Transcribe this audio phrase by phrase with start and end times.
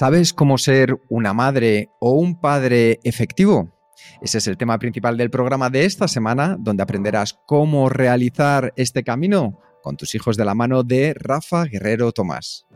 [0.00, 3.68] ¿Sabes cómo ser una madre o un padre efectivo?
[4.22, 9.04] Ese es el tema principal del programa de esta semana, donde aprenderás cómo realizar este
[9.04, 12.66] camino con tus hijos de la mano de Rafa Guerrero Tomás.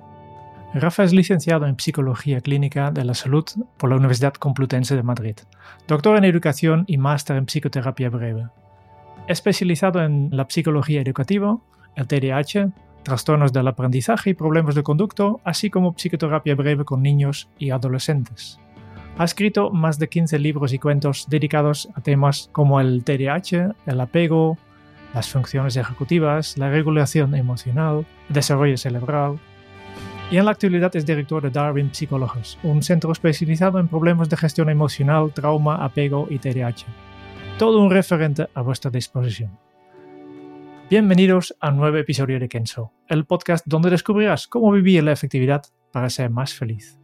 [0.74, 3.46] Rafa es licenciado en Psicología Clínica de la Salud
[3.78, 5.36] por la Universidad Complutense de Madrid,
[5.88, 8.48] doctor en Educación y máster en Psicoterapia Breve.
[9.28, 11.58] Especializado en la psicología educativa,
[11.96, 12.70] el TDAH,
[13.04, 18.58] trastornos del aprendizaje y problemas de conducto, así como psicoterapia breve con niños y adolescentes.
[19.16, 24.00] Ha escrito más de 15 libros y cuentos dedicados a temas como el TDAH, el
[24.00, 24.58] apego,
[25.14, 29.38] las funciones ejecutivas, la regulación emocional, desarrollo cerebral.
[30.32, 34.36] Y en la actualidad es director de Darwin Psicólogos, un centro especializado en problemas de
[34.36, 36.86] gestión emocional, trauma, apego y TDAH.
[37.58, 39.63] Todo un referente a vuestra disposición.
[40.90, 45.62] Bienvenidos a un nuevo episodio de Kenso, el podcast donde descubrirás cómo vivir la efectividad
[45.90, 46.98] para ser más feliz.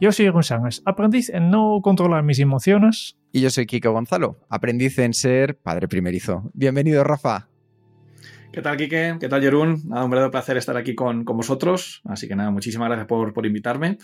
[0.00, 3.18] Yo soy Jeroen Sánchez, aprendiz en no controlar mis emociones.
[3.32, 6.50] Y yo soy Kiko Gonzalo, aprendiz en ser padre primerizo.
[6.54, 7.50] Bienvenido, Rafa.
[8.52, 9.18] ¿Qué tal, Kike?
[9.20, 9.82] ¿Qué tal, Jerún?
[9.86, 12.00] Nada, un verdadero placer estar aquí con, con, vosotros.
[12.06, 13.98] Así que nada, muchísimas gracias por, por invitarme.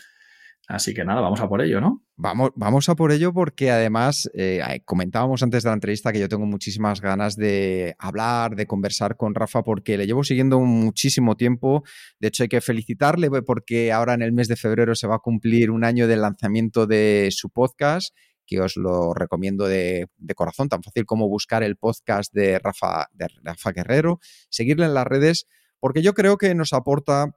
[0.69, 2.05] Así que nada, vamos a por ello, ¿no?
[2.17, 6.29] Vamos, vamos a por ello porque además eh, comentábamos antes de la entrevista que yo
[6.29, 11.83] tengo muchísimas ganas de hablar, de conversar con Rafa porque le llevo siguiendo muchísimo tiempo.
[12.21, 15.19] De hecho, hay que felicitarle porque ahora en el mes de febrero se va a
[15.19, 18.15] cumplir un año del lanzamiento de su podcast
[18.47, 23.09] que os lo recomiendo de, de, corazón, tan fácil como buscar el podcast de Rafa,
[23.13, 24.20] de Rafa Guerrero,
[24.51, 25.47] seguirle en las redes,
[25.81, 27.35] porque yo creo que nos aporta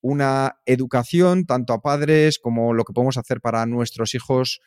[0.00, 4.60] una educación tanto a padres como lo que podemos hacer para nuestros hijos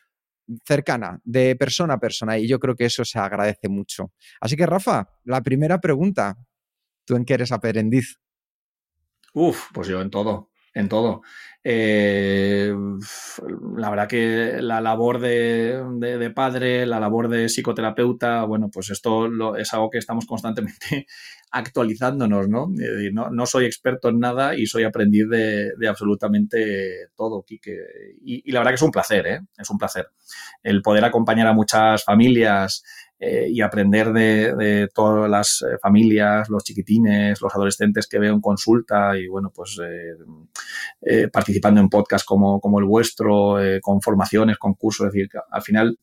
[0.65, 4.11] cercana, de persona a persona, y yo creo que eso se agradece mucho.
[4.41, 6.37] Así que, Rafa, la primera pregunta,
[7.05, 8.19] ¿tú en qué eres aprendiz?
[9.33, 11.21] Uf, pues yo en todo, en todo.
[11.65, 12.73] Eh,
[13.77, 19.29] la verdad que la labor de, de, padre, la labor de psicoterapeuta, bueno, pues esto
[19.29, 21.07] lo, es algo que estamos constantemente
[21.51, 22.67] actualizándonos, ¿no?
[23.13, 23.29] ¿no?
[23.29, 23.45] ¿no?
[23.45, 27.77] soy experto en nada y soy aprendiz de, de absolutamente todo, Kike.
[28.21, 29.39] Y, y, la verdad que es un placer, ¿eh?
[29.57, 30.09] Es un placer.
[30.63, 32.83] El poder acompañar a muchas familias
[33.25, 38.33] eh, y aprender de, de, todas las eh, familias, los chiquitines, los adolescentes que veo
[38.33, 40.15] en consulta y, bueno, pues eh,
[41.01, 45.29] eh participando en podcasts como, como el vuestro, eh, con formaciones, con cursos, es decir,
[45.51, 45.97] al final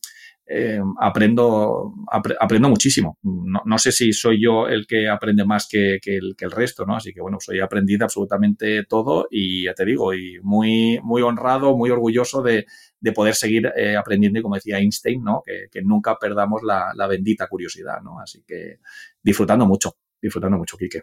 [0.52, 3.18] eh, aprendo, ap aprendo muchísimo.
[3.22, 6.96] No, no, sé si soy yo el que aprende más que, que, el, resto, ¿no?
[6.96, 11.76] Así que bueno, soy aprendiz absolutamente todo y ya te digo, y muy, muy honrado,
[11.76, 12.66] muy orgulloso de,
[12.98, 15.40] de poder seguir eh, aprendiendo y como decía Einstein, ¿no?
[15.46, 18.18] Que, que nunca perdamos la, la, bendita curiosidad, ¿no?
[18.18, 18.80] Así que
[19.22, 21.02] disfrutando mucho, disfrutando mucho, Quique.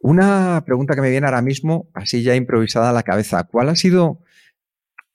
[0.00, 3.44] Una pregunta que me viene ahora mismo, así ya improvisada a la cabeza.
[3.44, 4.24] ¿Cuál ha sido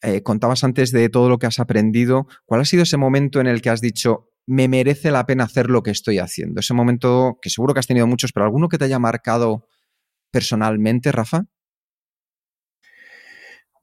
[0.03, 3.47] eh, contabas antes de todo lo que has aprendido, ¿cuál ha sido ese momento en
[3.47, 6.59] el que has dicho, me merece la pena hacer lo que estoy haciendo?
[6.59, 9.67] Ese momento que seguro que has tenido muchos, pero alguno que te haya marcado
[10.29, 11.45] personalmente, Rafa?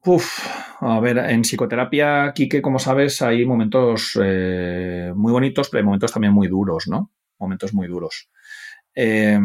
[0.05, 0.39] Uf,
[0.81, 6.13] a ver, en psicoterapia, Quique, como sabes, hay momentos eh, muy bonitos, pero hay momentos
[6.13, 7.13] también muy duros, ¿no?
[7.39, 8.31] Momentos muy duros.
[8.95, 9.39] Eh,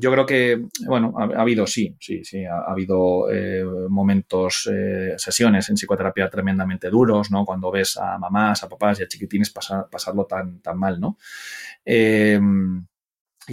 [0.00, 4.68] yo creo que, bueno, ha, ha, habido, sí, sí, sí, ha, ha habido eh, momentos,
[4.72, 7.44] eh, sesiones en psicoterapia tremendamente duros, ¿no?
[7.44, 11.18] Cuando ves a mamás, a papás y a chiquitines pasar, pasarlo tan, tan mal, ¿no?
[11.84, 12.40] Eh,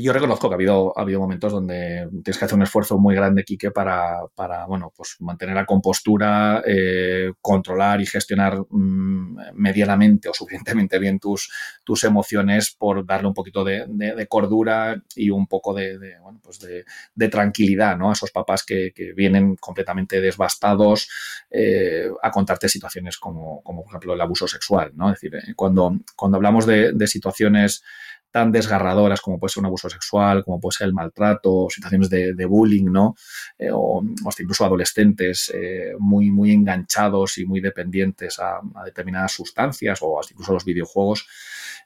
[0.02, 3.14] yo reconozco que ha habido, ha habido momentos donde tienes que hacer un esfuerzo muy
[3.14, 10.30] grande, Quique, para, para bueno, pues mantener la compostura, eh, controlar y gestionar mmm, medianamente
[10.30, 11.52] o suficientemente bien tus,
[11.84, 16.60] tus emociones por darle un poquito de, de, cordura y un poco de, bueno, pues
[16.60, 18.10] de, tranquilidad ¿no?
[18.10, 21.08] a esos papás que, que vienen completamente desbastados
[21.52, 24.92] eh, a contarte situaciones como, como, por ejemplo, el abuso sexual.
[24.96, 25.10] ¿no?
[25.10, 27.84] Es decir, eh, cuando, cuando hablamos de situaciones
[28.34, 32.46] tan desgarradoras como puede ser un abuso sexual, como puede ser el maltrato, situaciones de,
[32.46, 33.14] bullying, ¿no?
[33.60, 40.00] Eh, o, hasta incluso adolescentes eh, muy, muy enganchados y muy dependientes a, determinadas sustancias
[40.02, 41.28] o hasta incluso los videojuegos.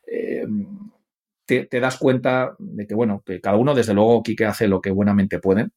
[0.09, 0.47] Eh,
[1.45, 4.91] te, das cuenta de que, bueno, que cada uno, desde luego, Quique hace lo que
[4.91, 5.67] buenamente puede,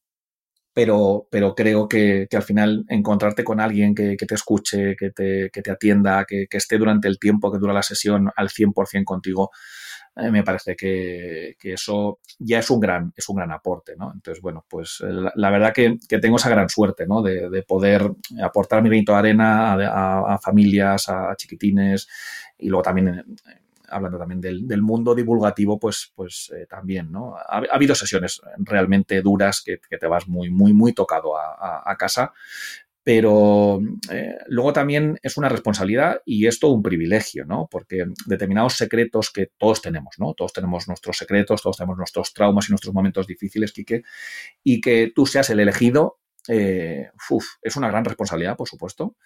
[0.72, 5.62] pero, pero creo que, al final encontrarte con alguien que, te escuche, que te, que
[5.62, 9.50] te atienda, que, esté durante el tiempo que dura la sesión al 100% contigo,
[10.20, 14.12] eh, me parece que, eso ya es un gran, es un gran aporte, ¿no?
[14.12, 15.02] Entonces, bueno, pues
[15.34, 17.22] la, verdad que, tengo esa gran suerte, ¿no?
[17.22, 18.11] De, poder
[18.43, 22.08] aportar mi granito de arena a, familias, a, chiquitines
[22.58, 23.25] y luego también
[23.90, 27.37] hablando también del, mundo divulgativo, pues, pues eh, también, ¿no?
[27.37, 32.32] Ha, habido sesiones realmente duras que, te vas muy, muy, muy tocado a, casa,
[33.02, 33.81] pero
[34.11, 37.67] eh, luego también es una responsabilidad y es todo un privilegio, ¿no?
[37.70, 40.35] Porque determinados secretos que todos tenemos, ¿no?
[40.35, 44.02] Todos tenemos nuestros secretos, todos tenemos nuestros traumas y nuestros momentos difíciles, Quique,
[44.62, 46.19] y que tú seas el elegido,
[46.49, 47.11] eh,
[47.62, 49.17] es una gran responsabilidad, por supuesto,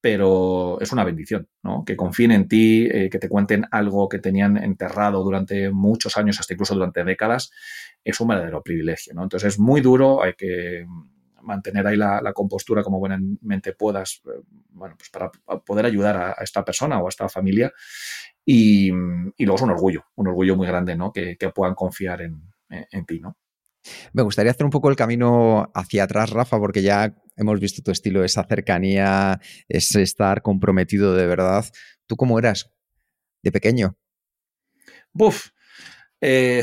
[0.00, 1.82] pero es una bendición, ¿no?
[1.82, 6.40] Que confíen en ti, eh, que te cuenten algo que tenían enterrado durante muchos años,
[6.40, 7.50] hasta incluso durante décadas,
[8.04, 9.22] es un verdadero privilegio, ¿no?
[9.22, 10.84] Entonces es muy duro, hay que
[11.44, 15.30] mantener ahí la, compostura como buenamente puedas, eh, bueno, pues para
[15.64, 17.72] poder ayudar a, esta persona o a esta familia.
[18.44, 21.12] Y, luego es un orgullo, un orgullo muy grande, ¿no?
[21.12, 23.36] Que, puedan confiar en, en ti, ¿no?
[24.12, 27.90] Me gustaría hacer un poco el camino hacia atrás, Rafa, porque ya hemos visto tu
[27.90, 31.66] estilo, esa cercanía, ese estar comprometido de verdad.
[32.06, 32.70] ¿Tú cómo eras
[33.42, 33.96] de pequeño?
[35.12, 35.50] Buf.
[36.20, 36.62] Eh,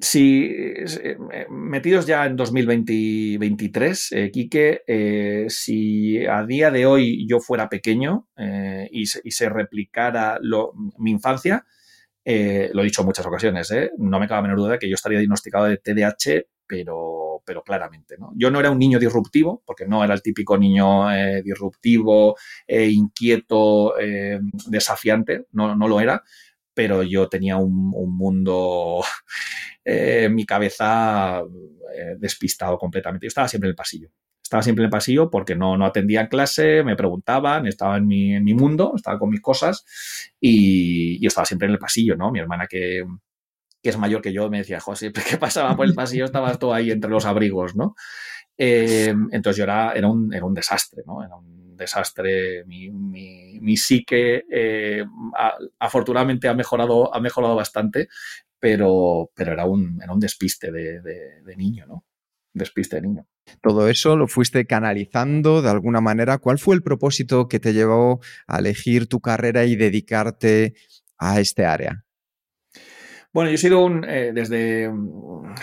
[0.00, 1.16] si eh,
[1.50, 8.28] metidos ya en 2023, eh, Quique, eh, si a día de hoy yo fuera pequeño
[8.90, 10.38] y, se, replicara
[10.98, 11.64] mi infancia,
[12.24, 15.66] lo he dicho en muchas ocasiones, no me cabe menor duda que yo estaría diagnosticado
[15.66, 18.16] de TDAH, pero, pero claramente.
[18.18, 18.32] ¿no?
[18.36, 22.36] Yo no era un niño disruptivo, porque no era el típico niño eh, disruptivo,
[22.66, 26.22] eh, inquieto, eh, desafiante, no, no, lo era,
[26.74, 29.02] pero yo tenía un, mundo
[29.84, 31.42] en mi cabeza
[32.18, 33.26] despistado completamente.
[33.26, 34.10] Yo estaba siempre en el pasillo.
[34.42, 38.06] Estaba siempre en el pasillo porque no, no atendía en clase, me preguntaban, estaba en
[38.06, 39.86] mi, en mi mundo, estaba con mis cosas
[40.38, 42.30] y yo estaba siempre en el pasillo, ¿no?
[42.30, 43.04] Mi hermana que,
[43.82, 46.74] que es mayor que yo, me decía, José, que pasaba por el pasillo estabas tú
[46.74, 47.94] ahí entre los abrigos, ¿no?
[48.56, 51.18] Em, entonces yo era, era, un, era un desastre, ¿no?
[51.76, 52.64] Desastre.
[52.64, 55.04] Mi, psique eh,
[55.78, 58.08] afortunadamente ha mejorado, ha mejorado bastante,
[58.58, 62.04] pero, pero era, un, era un despiste de, de niño, ¿no?
[62.52, 63.26] Despiste de niño.
[63.60, 66.38] Todo eso lo fuiste canalizando de alguna manera.
[66.38, 70.74] ¿Cuál fue el propósito que te llevó a elegir tu carrera y dedicarte
[71.18, 72.03] a este área?
[73.34, 75.54] Bueno, yo he sido un, eh, desde, bueno,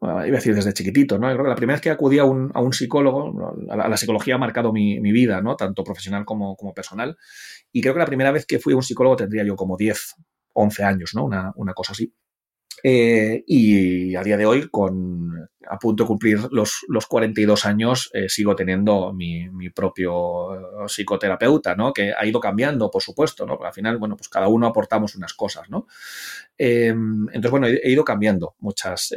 [0.00, 1.28] iba a decir desde chiquitito, ¿no?
[1.28, 4.36] creo que la primera vez que acudí a un, a un psicólogo, a la, psicología
[4.36, 5.54] ha marcado mi, mi, vida, ¿no?
[5.54, 7.18] Tanto profesional como, como, personal.
[7.70, 10.14] Y creo que la primera vez que fui a un psicólogo tendría yo como 10,
[10.54, 11.26] 11 años, ¿no?
[11.26, 12.10] Una, una cosa así.
[12.82, 18.10] Eh, y a día de hoy, con, a punto de cumplir los, los 42 años,
[18.12, 21.92] eh, sigo teniendo mi, mi, propio eh, psicoterapeuta, ¿no?
[21.92, 23.54] Que ha ido cambiando, por supuesto, ¿no?
[23.54, 25.86] Porque al final, bueno, pues cada uno aportamos unas cosas, ¿no?
[26.60, 29.14] entonces, bueno, he, ido cambiando muchas,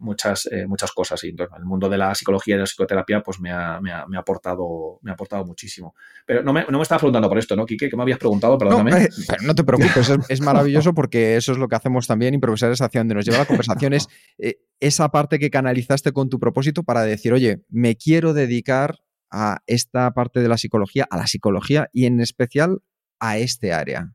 [0.00, 1.22] muchas, eh, muchas cosas.
[1.24, 3.92] Y entonces, el mundo de la psicología y de la psicoterapia pues me ha, me
[3.92, 5.94] ha, me ha aportado, me ha aportado muchísimo.
[6.26, 7.88] Pero no me, no me estabas preguntando por esto, ¿no, Quique?
[7.88, 8.58] ¿Qué me habías preguntado?
[8.58, 8.90] Perdóname.
[8.90, 9.08] No, eh,
[9.42, 13.14] no te preocupes, es, maravilloso porque eso es lo que hacemos también, improvisar hacia donde
[13.14, 17.32] nos lleva la conversación, es eh, esa parte que canalizaste con tu propósito para decir,
[17.32, 22.20] oye, me quiero dedicar a esta parte de la psicología, a la psicología y en
[22.20, 22.80] especial
[23.20, 24.12] a este área.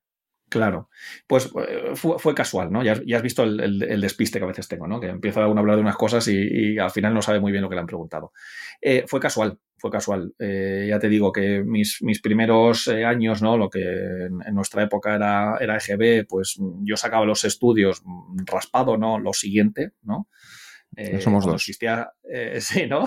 [0.56, 0.90] Claro,
[1.28, 2.82] pues eh, fue, casual, ¿no?
[2.82, 5.02] Ya, has visto el, despiste que a veces tengo, ¿no?
[5.02, 7.68] Que empieza a hablar de unas cosas y, al final no sabe muy bien lo
[7.68, 8.32] que le han preguntado.
[8.82, 10.34] Eh, fue casual, fue casual.
[10.40, 13.58] Eh, ya te digo que mis, mis primeros años, ¿no?
[13.58, 18.02] Lo que en, nuestra época era, era EGB, pues yo sacaba los estudios
[18.46, 19.20] raspado, ¿no?
[19.20, 20.30] Lo siguiente, ¿no?
[21.20, 21.56] somos dos.
[21.56, 22.14] Existía,
[22.60, 23.04] sí, ¿no?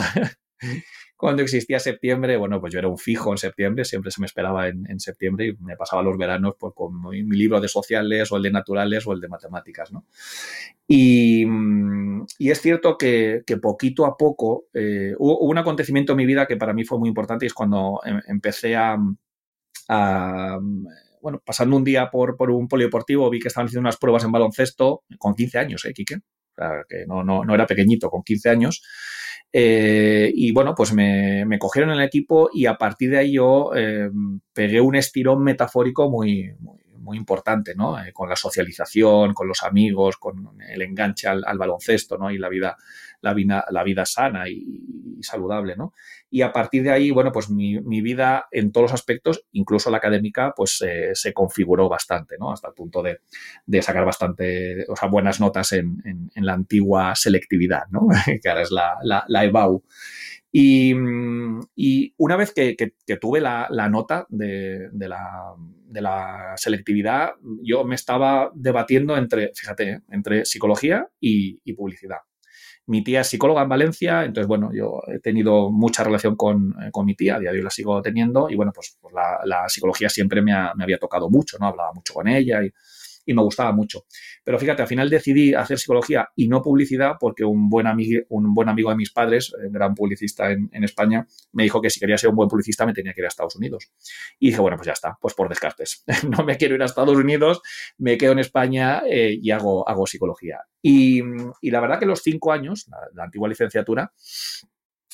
[1.18, 4.68] Cuando existía septiembre, bueno, pues yo era un fijo en septiembre, siempre se me esperaba
[4.68, 8.44] en, septiembre y me pasaba los veranos pues, con mi, libro de sociales o el
[8.44, 10.06] de naturales o el de matemáticas, ¿no?
[10.86, 11.44] Y,
[12.38, 16.72] es cierto que, poquito a poco eh, hubo, un acontecimiento en mi vida que para
[16.72, 18.96] mí fue muy importante y es cuando em, empecé a,
[21.20, 24.30] bueno, pasando un día por, por, un polideportivo, vi que estaban haciendo unas pruebas en
[24.30, 26.14] baloncesto con 15 años, ¿eh, Quique?
[26.14, 28.82] O sea, que no, no, no era pequeñito, con 15 años.
[29.52, 33.70] Eh, y bueno, pues me, cogieron en el equipo y a partir de ahí yo
[33.74, 34.10] eh,
[34.52, 36.52] pegué un estirón metafórico muy,
[36.98, 37.98] muy, importante, ¿no?
[37.98, 42.30] Eh, con la socialización, con los amigos, con el enganche al, baloncesto, ¿no?
[42.30, 42.76] Y la vida
[43.20, 45.94] la vida, la vida sana y, saludable, ¿no?
[46.30, 49.96] Y a partir de ahí, bueno, pues mi, vida en todos los aspectos, incluso la
[49.96, 52.52] académica, pues se configuró bastante, ¿no?
[52.52, 53.20] Hasta el punto de,
[53.82, 58.08] sacar bastante, o sea, buenas notas en, la antigua selectividad, ¿no?
[58.42, 59.82] que ahora es la, la, EBAU.
[60.52, 60.92] Y,
[62.16, 62.76] una vez que,
[63.20, 67.32] tuve la, nota de, la, selectividad,
[67.62, 70.00] yo me estaba debatiendo entre, fíjate, ¿eh?
[70.10, 72.18] entre psicología y, publicidad.
[72.88, 77.14] Mi tía es psicóloga en Valencia, entonces, bueno, yo he tenido mucha relación con, mi
[77.14, 80.42] tía, a día de hoy la sigo teniendo, y bueno, pues, pues la, psicología siempre
[80.42, 81.68] me, me, había tocado mucho, ¿no?
[81.68, 82.72] Hablaba mucho con ella y,
[83.28, 84.06] y me gustaba mucho.
[84.42, 88.54] Pero fíjate, al final decidí hacer psicología y no publicidad porque un buen, amigo, un
[88.54, 92.16] buen amigo de mis padres, un gran publicista en, España, me dijo que si quería
[92.16, 93.92] ser un buen publicista me tenía que ir a Estados Unidos.
[94.38, 96.04] Y dije, bueno, pues ya está, pues por descartes.
[96.38, 97.60] no me quiero ir a Estados Unidos,
[97.98, 100.60] me quedo en España eh, y hago, hago psicología.
[100.80, 101.20] Y,
[101.60, 104.10] la verdad que los cinco años, la, antigua licenciatura,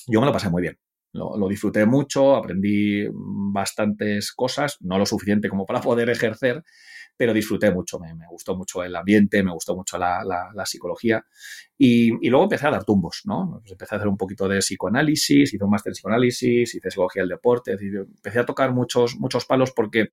[0.06, 0.78] yo me lo pasé muy bien.
[1.14, 6.64] Lo, disfruté mucho, aprendí bastantes cosas, no lo suficiente como para poder ejercer,
[7.16, 11.25] pero disfruté mucho, me, gustó mucho el ambiente, me gustó mucho la, psicología
[11.78, 13.61] y, luego empecé a dar tumbos, ¿no?
[13.61, 17.23] Pues empecé a hacer un poquito de psicoanálisis, hice un máster en psicoanálisis, hice psicología
[17.23, 20.09] del deporte, empecé a tocar muchos, muchos palos porque...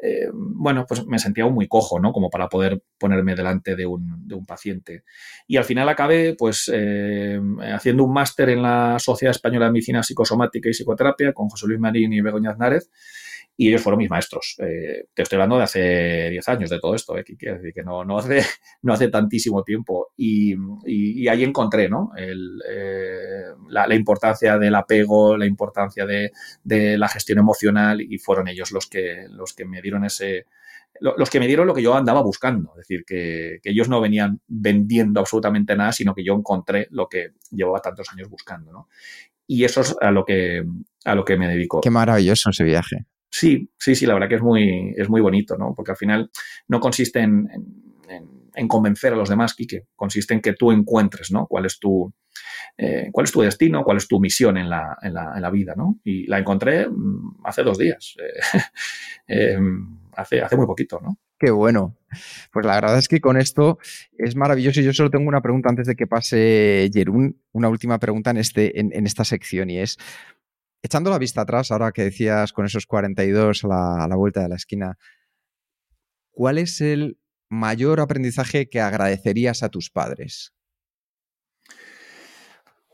[0.00, 2.12] Eh, bueno, pues me sentía muy cojo, ¿no?
[2.12, 5.02] Como para poder ponerme delante de un, paciente.
[5.46, 7.40] Y al final acabé, pues, eh,
[7.72, 11.80] haciendo un máster en la Sociedad Española de Medicina Psicosomática y Psicoterapia con José Luis
[11.80, 12.90] Marín y Begoña Aznárez,
[13.60, 14.54] y ellos fueron mis maestros.
[14.60, 17.82] Eh, te estoy hablando de hace 10 años de todo esto, eh, que, decir que
[17.82, 18.40] no, no, hace,
[18.82, 20.12] no hace tantísimo tiempo.
[20.16, 20.54] Y,
[21.28, 22.12] ahí encontré ¿no?
[22.16, 22.32] Eh,
[23.68, 26.30] la, importancia del apego, la importancia de,
[26.62, 30.46] de, la gestión emocional y fueron ellos los que, los que me dieron ese...
[31.00, 34.00] Los que me dieron lo que yo andaba buscando, es decir, que, que ellos no
[34.00, 38.72] venían vendiendo absolutamente nada, sino que yo encontré lo que llevaba tantos años buscando.
[38.72, 38.88] ¿no?
[39.46, 40.64] Y eso es a lo que,
[41.04, 41.80] a lo que me dedico.
[41.82, 43.06] Qué maravilloso ese viaje.
[43.30, 45.74] Sí, sí, sí, la verdad que es muy, es muy bonito, ¿no?
[45.74, 46.30] Porque al final
[46.68, 47.48] no consiste en,
[48.66, 51.46] convencer a los demás, Quique, consiste en que tú encuentres, ¿no?
[51.46, 52.12] Cuál es tu,
[52.76, 55.50] eh, cuál es tu destino, cuál es tu misión en la, en la, en la
[55.50, 56.00] vida, ¿no?
[56.02, 58.16] Y la encontré mm, hace dos días,
[59.28, 61.18] eh, em, hace, hace muy poquito, ¿no?
[61.38, 61.96] Qué bueno.
[62.52, 63.78] Pues la verdad es que con esto
[64.16, 64.80] es maravilloso.
[64.80, 68.38] Y yo solo tengo una pregunta antes de que pase Jerún, una última pregunta en,
[68.38, 69.98] este, en esta sección y es,
[70.82, 74.42] echando la vista atrás, ahora que decías con esos 42 a la, a la vuelta
[74.42, 74.98] de la esquina,
[76.30, 77.18] ¿cuál es el
[77.48, 80.54] mayor aprendizaje que agradecerías a tus padres?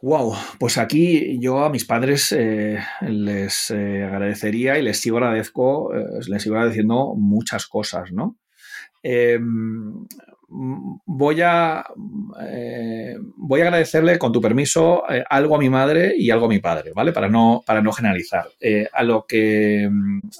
[0.04, 5.94] Wow, pues aquí yo a mis padres eh, les eh, agradecería y les sigo agradezco,
[5.94, 8.36] eh, les sigo agradeciendo muchas cosas, ¿no?
[10.48, 11.84] Voy a,
[12.40, 16.48] eh, voy a agradecerle, con tu permiso, eh, algo a mi madre y algo a
[16.48, 17.12] mi padre, ¿vale?
[17.12, 18.46] Para no, para no generalizar.
[18.60, 19.88] Eh, a, lo que,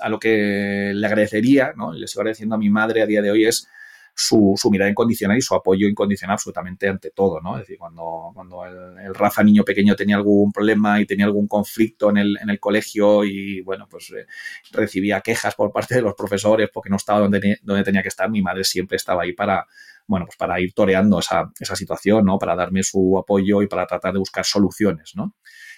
[0.00, 1.92] a lo que le agradecería, ¿no?
[1.92, 3.68] Le sigo agradeciendo a mi madre a día de hoy es
[4.14, 7.56] su, mirada incondicional y su apoyo incondicional absolutamente ante todo, ¿no?
[7.56, 12.10] Es decir, cuando, cuando el, Rafa niño pequeño tenía algún problema y tenía algún conflicto
[12.10, 14.12] en el, en el colegio y, bueno, pues
[14.72, 18.30] recibía quejas por parte de los profesores porque no estaba donde, donde tenía que estar,
[18.30, 19.66] mi madre siempre estaba ahí para,
[20.06, 22.38] bueno, pues para ir toreando esa, esa situación, ¿no?
[22.38, 25.34] Para darme su apoyo y para tratar de buscar soluciones, ¿no?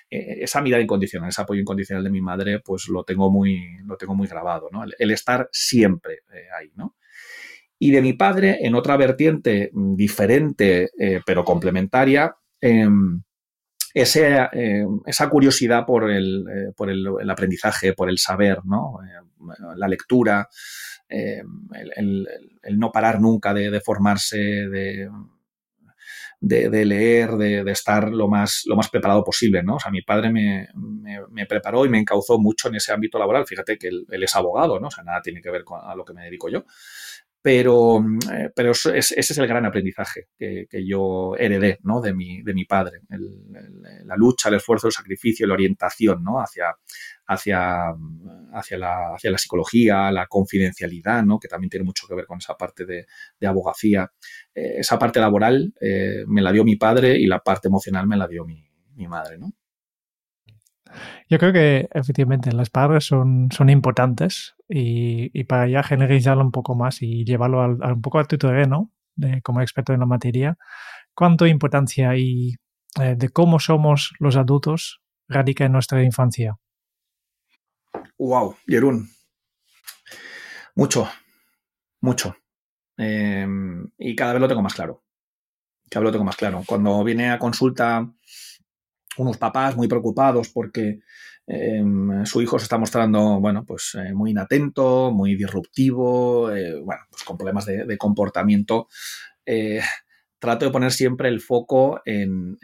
[0.09, 3.97] Eh, esa mirada incondicional, ese apoyo incondicional de mi madre, pues lo tengo muy, lo
[3.97, 4.85] tengo muy grabado, ¿no?
[4.99, 6.97] El, estar siempre eh, ahí, ¿no?
[7.78, 13.23] Y de mi padre, en otra vertiente mm, diferente, eh, pero complementaria, em,
[13.95, 16.45] em, esa curiosidad por, el,
[16.76, 18.99] por el, aprendizaje, por el saber, ¿no?
[19.76, 20.49] La lectura,
[21.08, 25.08] em, el, no parar nunca de, formarse, de,
[26.40, 29.76] de, leer, de, estar lo más, lo más preparado posible, ¿no?
[29.76, 30.68] O sea, mi padre me,
[31.30, 33.46] me, preparó y me encauzó mucho en ese ámbito laboral.
[33.46, 34.88] Fíjate que él, es abogado, ¿no?
[34.88, 36.64] O sea, nada tiene que ver con a lo que me dedico yo.
[37.46, 42.00] Pero, eh, pero ese es el gran aprendizaje que, yo heredé ¿no?
[42.00, 43.02] de, mi, de mi padre.
[43.08, 46.40] la lucha, el esfuerzo, el sacrificio, la orientación ¿no?
[46.40, 46.75] hacia,
[47.26, 47.95] hacia,
[48.52, 51.38] hacia, la, hacia la psicología, la confidencialidad, ¿no?
[51.38, 53.06] que también tiene mucho que ver con esa parte de,
[53.47, 54.11] abogacía.
[54.54, 58.16] Eh, esa parte laboral eh, me la dio mi padre y la parte emocional me
[58.16, 58.64] la dio mi,
[58.95, 59.38] mi madre.
[59.38, 59.52] ¿no?
[61.28, 66.75] Yo creo que efectivamente las palabras son, son importantes y, para ya generalizarlo un poco
[66.75, 70.56] más y llevarlo al, un poco a tu terreno de, como experto en la materia,
[71.14, 72.54] ¿cuánto importancia y
[73.00, 76.56] eh, de cómo somos los adultos radica en nuestra infancia?
[78.18, 79.11] Wow, Jerún.
[80.75, 81.08] Mucho,
[82.00, 82.37] mucho.
[82.96, 85.02] Em, y cada vez lo tengo más claro.
[85.90, 86.62] que hablo tengo más claro.
[86.66, 88.11] Cuando viene a consulta
[89.18, 91.00] unos papás muy preocupados porque
[91.46, 97.02] em, su hijo se está mostrando, bueno, pues eh, muy inatento, muy disruptivo, eh, bueno,
[97.11, 98.88] pues con problemas de, comportamiento.
[100.37, 102.57] Eh, trato de poner siempre el foco en,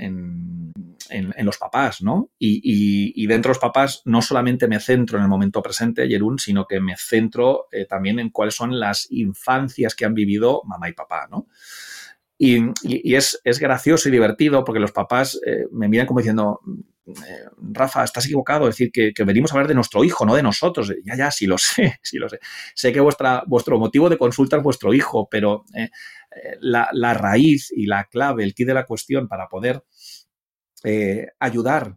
[1.38, 2.31] los papás, ¿no?
[2.38, 6.67] Y, dentro de los papás no solamente me centro en el momento presente, Jerún, sino
[6.67, 11.29] que me centro también en cuáles son las infancias que han vivido mamá y papá,
[11.31, 11.47] ¿no?
[12.45, 16.61] Y, es, gracioso y divertido porque los papás eh, me miran como diciendo,
[17.07, 20.43] eh, Rafa, estás equivocado, es decir, que, venimos a hablar de nuestro hijo, no de
[20.43, 20.93] nosotros.
[21.05, 22.41] Ya, ya, sí lo sé, sí lo sé.
[22.75, 25.91] Sé que vuestro motivo de consulta es vuestro hijo, pero eh,
[26.61, 29.85] la, raíz y la clave, el kit de la cuestión para poder
[31.39, 31.97] ayudar,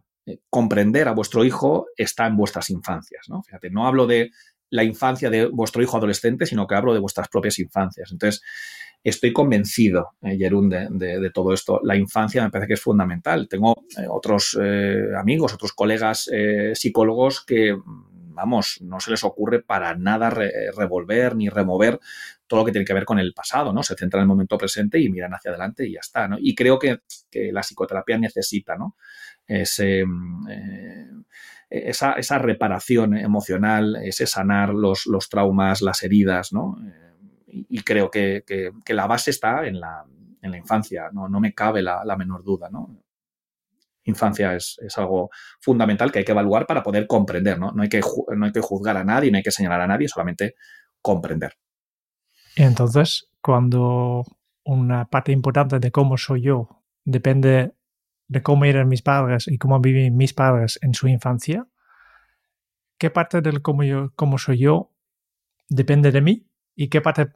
[0.50, 3.42] comprender a vuestro hijo está en vuestras infancias, ¿no?
[3.42, 4.30] Fíjate, no hablo de
[4.70, 8.10] la infancia de vuestro hijo adolescente, sino que hablo de vuestras propias infancias.
[8.12, 8.42] Entonces,
[9.02, 11.80] estoy convencido, eh, Jerún, de, todo esto.
[11.84, 13.48] La infancia me parece que es fundamental.
[13.48, 16.28] Tengo eh, otros eh, amigos, otros colegas
[16.74, 17.76] psicólogos que,
[18.36, 21.98] vamos, no se les ocurre para nada revolver ni remover
[22.46, 23.82] todo lo que tiene que ver con el pasado, ¿no?
[23.82, 26.36] Se centran en el momento presente y miran hacia adelante y ya está, ¿no?
[26.38, 27.00] Y creo que,
[27.50, 28.96] la psicoterapia necesita, ¿no?
[29.46, 30.04] Ese,
[31.68, 36.78] esa, reparación emocional, ese sanar los, los traumas, las heridas, ¿no?
[37.68, 38.44] y, creo que,
[38.88, 40.04] la base está en la,
[40.42, 42.96] infancia, no, me cabe la, menor duda, ¿no?
[44.06, 47.72] Infancia es, algo fundamental que hay que evaluar para poder comprender, ¿no?
[47.72, 48.00] No hay, que,
[48.36, 50.54] no hay que juzgar a nadie, no hay que señalar a nadie, solamente
[51.00, 51.54] comprender.
[52.56, 54.24] Y entonces, cuando
[54.64, 57.74] una parte importante de cómo soy yo depende
[58.28, 61.66] de cómo eran mis padres y cómo viven mis padres en su infancia,
[62.98, 64.92] ¿qué parte del cómo, yo, cómo soy yo
[65.68, 67.28] depende de mí y qué parte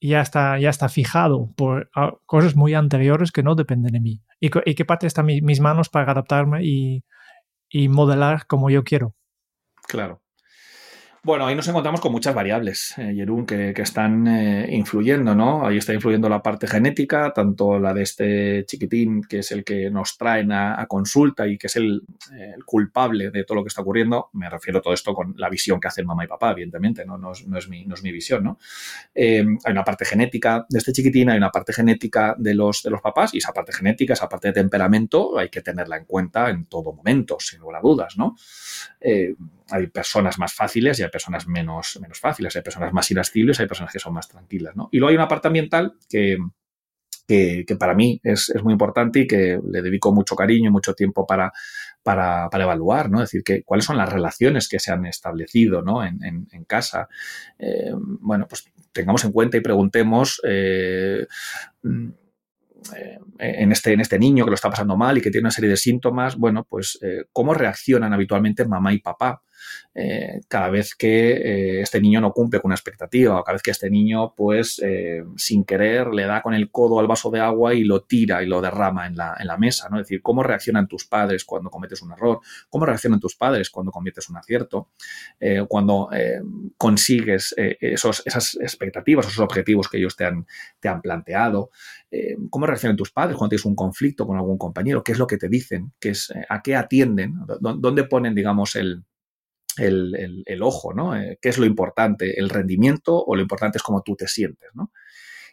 [0.00, 4.22] ya está, ya está fijado por ah, cosas muy anteriores que no dependen de mí.
[4.40, 7.04] Y, qué parte están mis manos para adaptarme y,
[7.68, 9.14] y modelar como yo quiero.
[9.88, 10.22] Claro.
[11.28, 15.66] Bueno, ahí nos encontramos con muchas variables, eh, Jerún, que, están eh, influyendo, ¿no?
[15.66, 19.90] Ahí está influyendo la parte genética, tanto la de este chiquitín, que es el que
[19.90, 22.00] nos traen a, consulta y que es el,
[22.64, 24.30] culpable de todo lo que está ocurriendo.
[24.32, 27.18] Me refiero a todo esto con la visión que hacen mamá y papá, evidentemente, ¿no?
[27.18, 28.58] No es, mi, no es mi, visión, ¿no?
[29.14, 32.88] Eh, hay una parte genética de este chiquitín, hay una parte genética de los, de
[32.88, 36.48] los papás, y esa parte genética, esa parte de temperamento, hay que tenerla en cuenta
[36.48, 38.34] en todo momento, sin lugar a dudas, ¿no?
[39.70, 43.66] Hay personas más fáciles y hay personas menos, menos fáciles, hay personas más irascibles, hay
[43.66, 44.88] personas que son más tranquilas, ¿no?
[44.92, 46.38] Y luego hay una parte ambiental que,
[47.28, 51.26] que, para mí es, muy importante y que le dedico mucho cariño y mucho tiempo
[51.26, 51.52] para,
[52.02, 53.18] para, evaluar, ¿no?
[53.18, 56.02] Es decir, que, cuáles son las relaciones que se han establecido, ¿no?
[56.04, 56.18] En,
[56.66, 57.08] casa.
[57.58, 60.40] Eh, bueno, pues tengamos en cuenta y preguntemos...
[60.44, 61.26] Eh,
[62.94, 65.50] eh, en, este, en este niño que lo está pasando mal y que tiene una
[65.50, 66.98] serie de síntomas, bueno, pues
[67.32, 69.42] cómo reaccionan habitualmente mamá y papá
[70.00, 73.62] eh, cada vez que eh, este niño no cumple con una expectativa o cada vez
[73.62, 77.40] que este niño, pues, eh, sin querer, le da con el codo al vaso de
[77.40, 79.96] agua y lo tira y lo derrama en la, en la mesa, ¿no?
[79.96, 83.90] Es decir, cómo reaccionan tus padres cuando cometes un error, cómo reaccionan tus padres cuando
[83.90, 84.90] cometes un acierto,
[85.68, 86.08] cuando
[86.76, 90.46] consigues esos, esas expectativas, esos objetivos que ellos te han,
[90.80, 91.70] te han planteado,
[92.50, 95.38] cómo reaccionan tus padres cuando tienes un conflicto con algún compañero, qué es lo que
[95.38, 99.04] te dicen, ¿Qué es, a qué atienden, dónde ponen, digamos, el,
[99.78, 101.16] el, ojo, ¿no?
[101.16, 102.38] Eh, ¿Qué es lo importante?
[102.38, 104.92] ¿El rendimiento o lo importante es cómo tú te sientes, ¿no?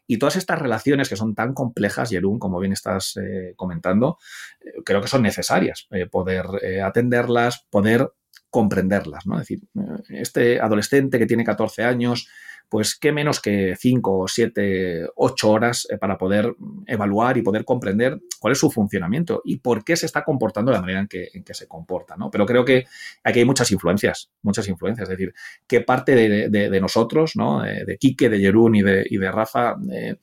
[0.07, 4.19] Y todas estas relaciones que son tan complejas, Jerún, como bien estás eh, comentando,
[4.63, 6.45] eh, creo que son necesarias poder
[6.83, 8.11] atenderlas, poder
[8.51, 9.35] comprenderlas, ¿no?
[9.35, 9.61] Es decir,
[10.09, 12.29] este adolescente que tiene 14 años,
[12.69, 16.55] pues qué menos que 5, 7, 8 horas eh, para poder
[16.87, 20.77] evaluar y poder comprender cuál es su funcionamiento y por qué se está comportando de
[20.77, 22.15] la manera en que, se comporta.
[22.17, 22.29] ¿no?
[22.29, 22.85] Pero creo que
[23.23, 25.09] aquí hay muchas influencias, muchas influencias.
[25.09, 25.33] Es decir,
[25.67, 27.61] qué parte de, nosotros, ¿no?
[27.61, 30.17] de Quique, de Jerún y de, Rafa, eh,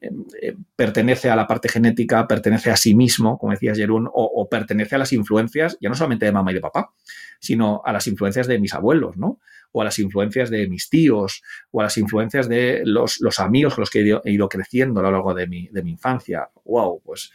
[0.00, 4.48] eh, pertenece a la parte genética, pertenece a sí mismo, como decías Jerún, o, o
[4.48, 6.92] pertenece a las influencias, ya no solamente de mamá y de papá,
[7.40, 9.38] sino a las influencias de mis abuelos, ¿no?
[9.72, 13.82] O a las influencias de mis tíos, o a las influencias de los, amigos con
[13.82, 16.48] los que he ido, creciendo a lo largo de mi, infancia.
[16.64, 17.02] ¡Wow!
[17.04, 17.30] Pues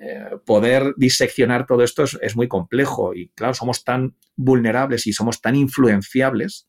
[0.00, 5.40] eh, poder diseccionar todo esto es, muy complejo y claro, somos tan vulnerables y somos
[5.40, 6.68] tan influenciables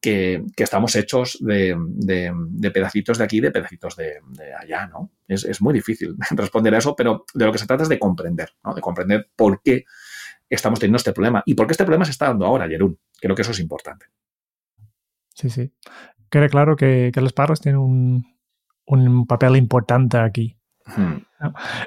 [0.00, 1.76] que, estamos hechos de,
[2.72, 4.20] pedacitos de aquí, de pedacitos de,
[4.60, 5.12] allá, ¿no?
[5.26, 8.50] Es, muy difícil responder a eso, pero de lo que se trata es de comprender,
[8.64, 8.74] ¿no?
[8.74, 9.84] De comprender por qué
[10.48, 12.98] estamos teniendo este problema y por qué este problema se está dando ahora, Jerún.
[13.20, 14.06] Creo que eso es importante.
[15.38, 15.72] Sí, sí.
[16.30, 20.58] Queda claro que, los padres tienen un, papel importante aquí.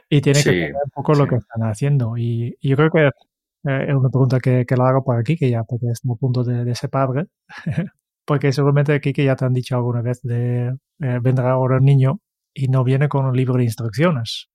[0.10, 2.18] Y tiene que ver un poco lo que están haciendo.
[2.18, 5.50] Y, yo creo que eh, es una pregunta que, que la hago por aquí, que
[5.50, 7.28] ya porque es un punto de, de ese padre.
[8.26, 10.68] porque seguramente aquí que ya te han dicho alguna vez de
[11.02, 12.22] eh, vendrá ahora un niño
[12.54, 14.50] y no viene con un libro de instrucciones.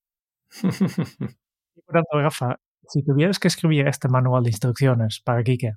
[0.63, 5.75] y por tanto, Rafa, si tuvieras que escribir este manual de instrucciones para Kike,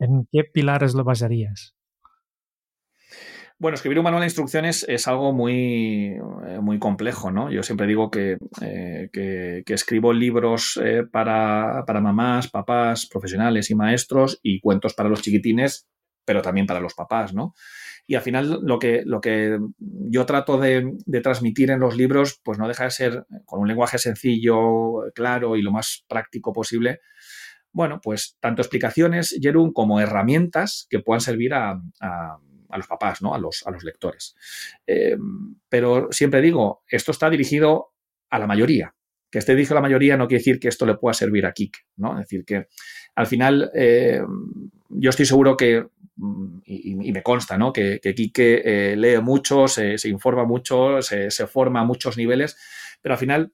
[0.00, 1.74] ¿en qué pilares lo basarías?
[3.60, 6.14] Bueno, escribir un manual de instrucciones es algo muy,
[6.46, 7.50] eh, muy complejo, ¿no?
[7.52, 13.74] Yo siempre digo que, eh, que, escribo libros eh, para, para, mamás, papás, profesionales y
[13.74, 15.86] maestros y cuentos para los chiquitines,
[16.24, 17.52] pero también para los papás, ¿no?
[18.06, 22.40] Y al final lo que, lo que yo trato de, de, transmitir en los libros,
[22.42, 27.00] pues no deja de ser con un lenguaje sencillo, claro y lo más práctico posible,
[27.72, 31.78] bueno, pues tanto explicaciones, Jerún, como herramientas que puedan servir a
[32.76, 33.34] los papás, ¿no?
[33.34, 34.36] a, los, a los lectores.
[34.86, 35.16] Eh,
[35.68, 37.92] pero siempre digo, esto está dirigido
[38.30, 38.94] a la mayoría.
[39.30, 41.52] Que esté dirigido a la mayoría no quiere decir que esto le pueda servir a
[41.52, 42.14] Kik, ¿no?
[42.14, 42.66] Es decir, que
[43.14, 44.20] al final eh,
[44.88, 45.86] yo estoy seguro que,
[46.64, 47.72] y, me consta, ¿no?
[47.72, 52.56] Que, que eh, lee mucho, se, informa mucho, se forma a muchos niveles,
[53.00, 53.52] pero al final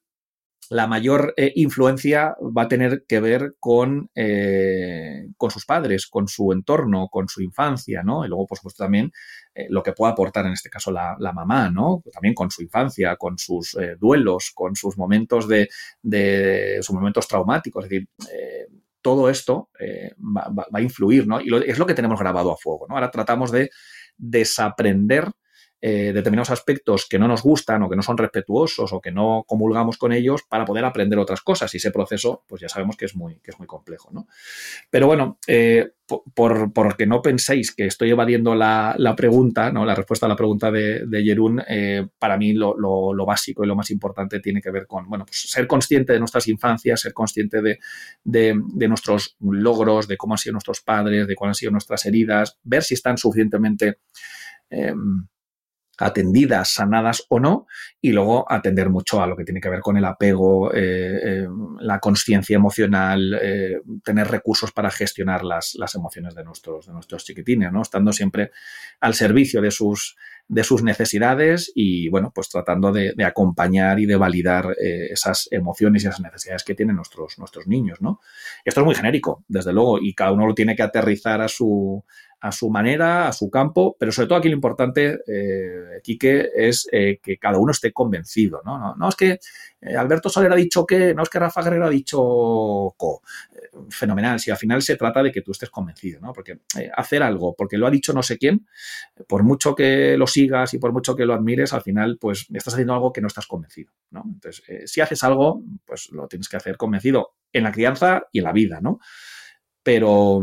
[0.71, 6.29] la mayor eh, influencia va a tener que ver con, eh, con sus padres, con
[6.29, 8.25] su entorno, con su infancia, ¿no?
[8.25, 9.13] Y luego, por supuesto, también
[9.55, 12.03] eh, lo que pueda aportar en este caso la, mamá, ¿no?
[12.13, 15.69] También con su infancia, con sus duelos, con sus momentos de,
[16.03, 17.85] de, sus momentos traumáticos.
[17.85, 18.09] Es decir,
[19.03, 19.69] todo esto
[20.19, 21.41] va, a influir, ¿no?
[21.41, 22.95] Y es lo que tenemos grabado a fuego, ¿no?
[22.95, 23.71] Ahora tratamos de
[24.17, 25.31] desaprender
[25.83, 29.45] eh, determinados aspectos que no nos gustan o que no son respetuosos o que no
[29.47, 31.73] comulgamos con ellos para poder aprender otras cosas.
[31.75, 34.09] Y ese proceso, pues ya sabemos que es muy, que es muy complejo.
[34.11, 34.27] ¿no?
[34.89, 35.91] Pero bueno, eh,
[36.35, 39.85] por, que no penséis que estoy evadiendo la, pregunta, ¿no?
[39.85, 43.77] la respuesta a la pregunta de, de Jerún, eh, para mí lo, básico y lo
[43.77, 47.61] más importante tiene que ver con bueno, pues ser consciente de nuestras infancias, ser consciente
[47.61, 47.79] de,
[48.25, 52.59] de nuestros logros, de cómo han sido nuestros padres, de cuáles han sido nuestras heridas,
[52.63, 53.99] ver si están suficientemente
[55.99, 57.67] atendidas, sanadas o no,
[58.01, 61.49] y luego atender mucho a lo que tiene que ver con el apego, eh, eh,
[61.81, 67.25] la conciencia emocional, eh, tener recursos para gestionar las, las, emociones de nuestros, de nuestros
[67.25, 67.83] chiquitines, ¿no?
[67.83, 68.51] Estando siempre
[69.01, 70.17] al servicio de sus,
[70.49, 76.07] de sus necesidades y, bueno, pues tratando de, acompañar y de validar esas emociones y
[76.07, 78.21] esas necesidades que tienen nuestros, nuestros niños, ¿no?
[78.65, 82.05] Esto es muy genérico, desde luego, y cada uno lo tiene que aterrizar a su,
[82.41, 86.87] a su manera, a su campo, pero sobre todo aquí lo importante, eh, Quique, es
[86.93, 88.61] eh, que cada uno esté convencido.
[88.65, 89.39] No, no, es que
[89.81, 93.23] eh, Alberto Soler ha dicho que, no es que Rafa Guerrero ha dicho co.
[93.89, 96.33] Fenomenal, si al final se trata de que tú estés convencido, ¿no?
[96.33, 96.61] Porque
[96.95, 98.67] hacer algo, porque lo ha dicho no sé quién,
[99.27, 102.75] por mucho que lo sigas y por mucho que lo admires, al final, pues estás
[102.75, 104.23] haciendo algo que no estás convencido, ¿no?
[104.27, 108.45] Entonces, si haces algo, pues lo tienes que hacer convencido en la crianza y en
[108.45, 109.01] la vida, ¿no?
[109.87, 110.43] Pero,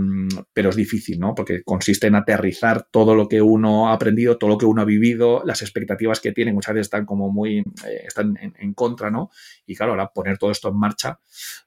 [0.53, 1.35] pero es difícil, ¿no?
[1.35, 4.85] Porque consiste en aterrizar todo lo que uno ha aprendido, todo lo que uno ha
[4.85, 9.31] vivido, las expectativas que tiene muchas veces están como muy, eh, están en, contra, ¿no?
[9.65, 11.19] Y claro, ahora poner todo esto en marcha,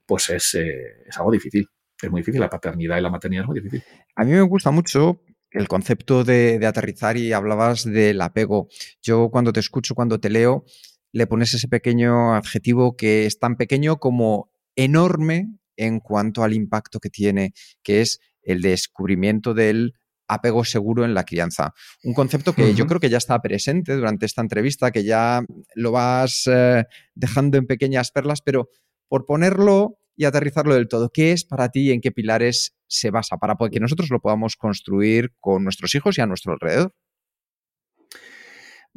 [0.07, 1.69] pues es, eh, es algo difícil.
[2.01, 3.83] Es muy difícil, la paternidad y la maternidad es muy difícil.
[4.15, 8.69] A mí me gusta mucho el concepto de, de aterrizar y hablabas del apego.
[9.03, 10.65] Yo cuando te escucho, cuando te leo,
[11.13, 17.01] le pones ese pequeño adjetivo que es tan pequeño como enorme en cuanto al impacto
[17.01, 19.95] que tiene, que es el descubrimiento del
[20.29, 21.73] apego seguro en la crianza.
[22.03, 25.93] Un concepto que yo creo que ya está presente durante esta entrevista, que ya lo
[25.93, 26.85] vas eh,
[27.15, 28.69] dejando en pequeñas perlas, pero
[29.09, 33.11] por ponerlo y aterrizarlo del todo, ¿qué es para ti y en qué pilares se
[33.11, 36.95] basa para que nosotros lo podamos construir con nuestros hijos y a nuestro alrededor?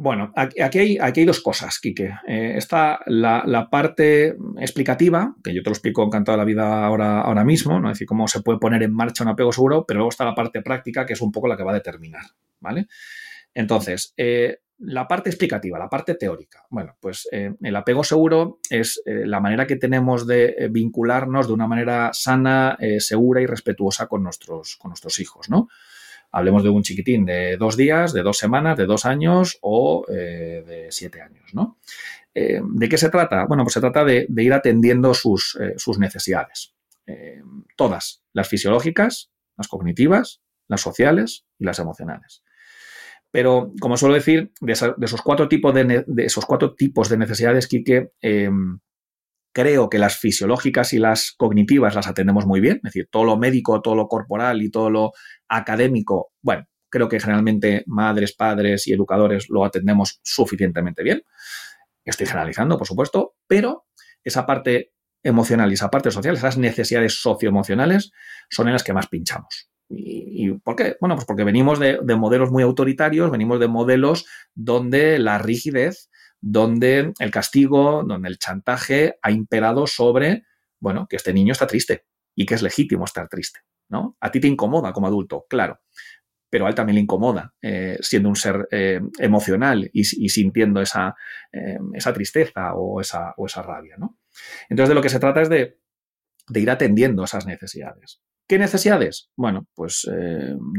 [0.02, 2.14] Bueno, aquí hay, aquí hay dos cosas, Quique.
[2.26, 7.20] Eh, está la, parte explicativa, que yo te lo explico encantado de la vida ahora,
[7.20, 7.90] ahora mismo, ¿no?
[7.90, 10.36] es decir, cómo se puede poner en marcha un apego seguro, pero luego está la
[10.36, 12.24] parte práctica, que es un poco la que va a determinar,
[12.62, 12.88] ¿vale?
[13.54, 16.64] Entonces, eh, la parte explicativa, la parte teórica.
[16.70, 21.68] Bueno, pues eh, el apego seguro es la manera que tenemos de vincularnos de una
[21.68, 25.68] manera sana, segura y respetuosa con nuestros, con nuestros hijos, ¿no?
[26.32, 30.64] Hablemos de un chiquitín de dos días, de dos semanas, de dos años o eh,
[30.66, 31.80] de siete años, ¿no?
[32.36, 33.46] Eh, ¿De qué se trata?
[33.46, 36.76] Bueno, pues se trata de, ir atendiendo sus, eh, necesidades.
[37.76, 42.44] todas, las fisiológicas, las cognitivas, las sociales y las emocionales.
[43.32, 48.12] Pero, como suelo decir, de, esos, cuatro tipos de, esos cuatro tipos de necesidades, Quique,
[49.52, 53.38] creo que las fisiológicas y las cognitivas las atendemos muy bien, es decir, todo lo
[53.38, 55.12] médico, todo lo corporal y todo lo
[55.48, 61.24] académico, bueno, creo que generalmente madres, padres y educadores lo atendemos suficientemente bien.
[62.04, 63.86] Estoy generalizando, por supuesto, Pero
[64.24, 68.12] esa parte emocional y esa parte social, esas necesidades socioemocionales,
[68.50, 69.70] son en las que más pinchamos.
[69.90, 70.98] ¿Y, por qué?
[71.02, 76.10] Bueno, pues porque venimos de, modelos muy autoritarios, venimos de modelos donde la rigidez,
[76.42, 80.44] donde el castigo, donde el chantaje ha imperado sobre,
[80.80, 84.18] bueno, que este niño está triste y que es legítimo estar triste, ¿no?
[84.20, 85.82] A ti te incomoda como adulto, claro,
[86.50, 91.16] pero a él también le incomoda, eh, siendo un ser eh, emocional y, sintiendo esa,
[91.52, 94.18] eh, esa tristeza o esa, o esa rabia, ¿no?
[94.70, 95.78] Entonces, de lo que se trata es de,
[96.56, 98.22] ir atendiendo esas necesidades.
[98.48, 99.30] ¿Qué necesidades?
[99.36, 100.10] Bueno, pues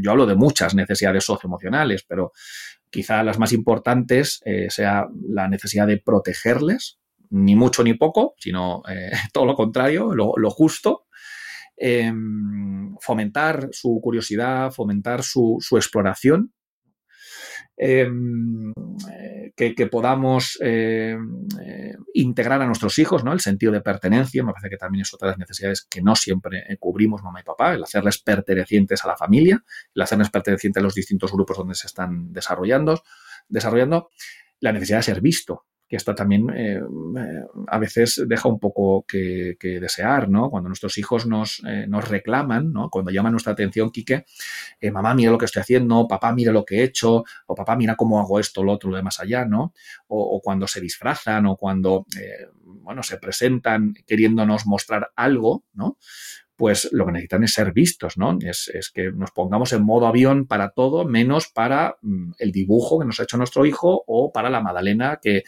[0.03, 2.33] yo hablo de muchas necesidades socioemocionales, pero
[2.91, 6.99] quizá las más importantes eh, sea la necesidad de protegerles,
[7.31, 11.07] ni mucho ni poco, sino eh, todo lo contrario, lo, justo,
[11.77, 16.53] em, fomentar su curiosidad, fomentar su, exploración,
[17.83, 18.07] eh,
[19.57, 23.33] que, podamos em, eh, integrar a nuestros hijos, ¿no?
[23.33, 26.15] El sentido de pertenencia, me parece que también es otra de las necesidades que no
[26.15, 29.65] siempre cubrimos mamá y papá, el hacerles pertenecientes a la familia,
[29.95, 33.03] el hacerles pertenecientes a los distintos grupos donde se están desarrollando,
[33.49, 34.11] desarrollando
[34.61, 39.05] la necesidad de ser visto, que esto también eh, eh, a veces deja un poco
[39.09, 40.49] que, desear, ¿no?
[40.49, 42.89] Cuando nuestros hijos nos, eh, nos, reclaman, ¿no?
[42.91, 44.25] Cuando llaman nuestra atención, Quique,
[44.93, 47.97] mamá, mira lo que estoy haciendo, papá, mira lo que he hecho, o papá, mira
[47.97, 49.75] cómo hago esto, lo otro, lo de más allá, ¿no?
[50.07, 52.07] O, o cuando se disfrazan o cuando,
[52.63, 55.99] bueno, se presentan queriéndonos mostrar algo, ¿no?
[56.61, 58.37] Pues lo que necesitan es ser vistos, ¿no?
[58.39, 63.07] Es, que nos pongamos en modo avión para todo, menos para mm, el dibujo que
[63.07, 65.43] nos ha hecho nuestro hijo o para la magdalena que,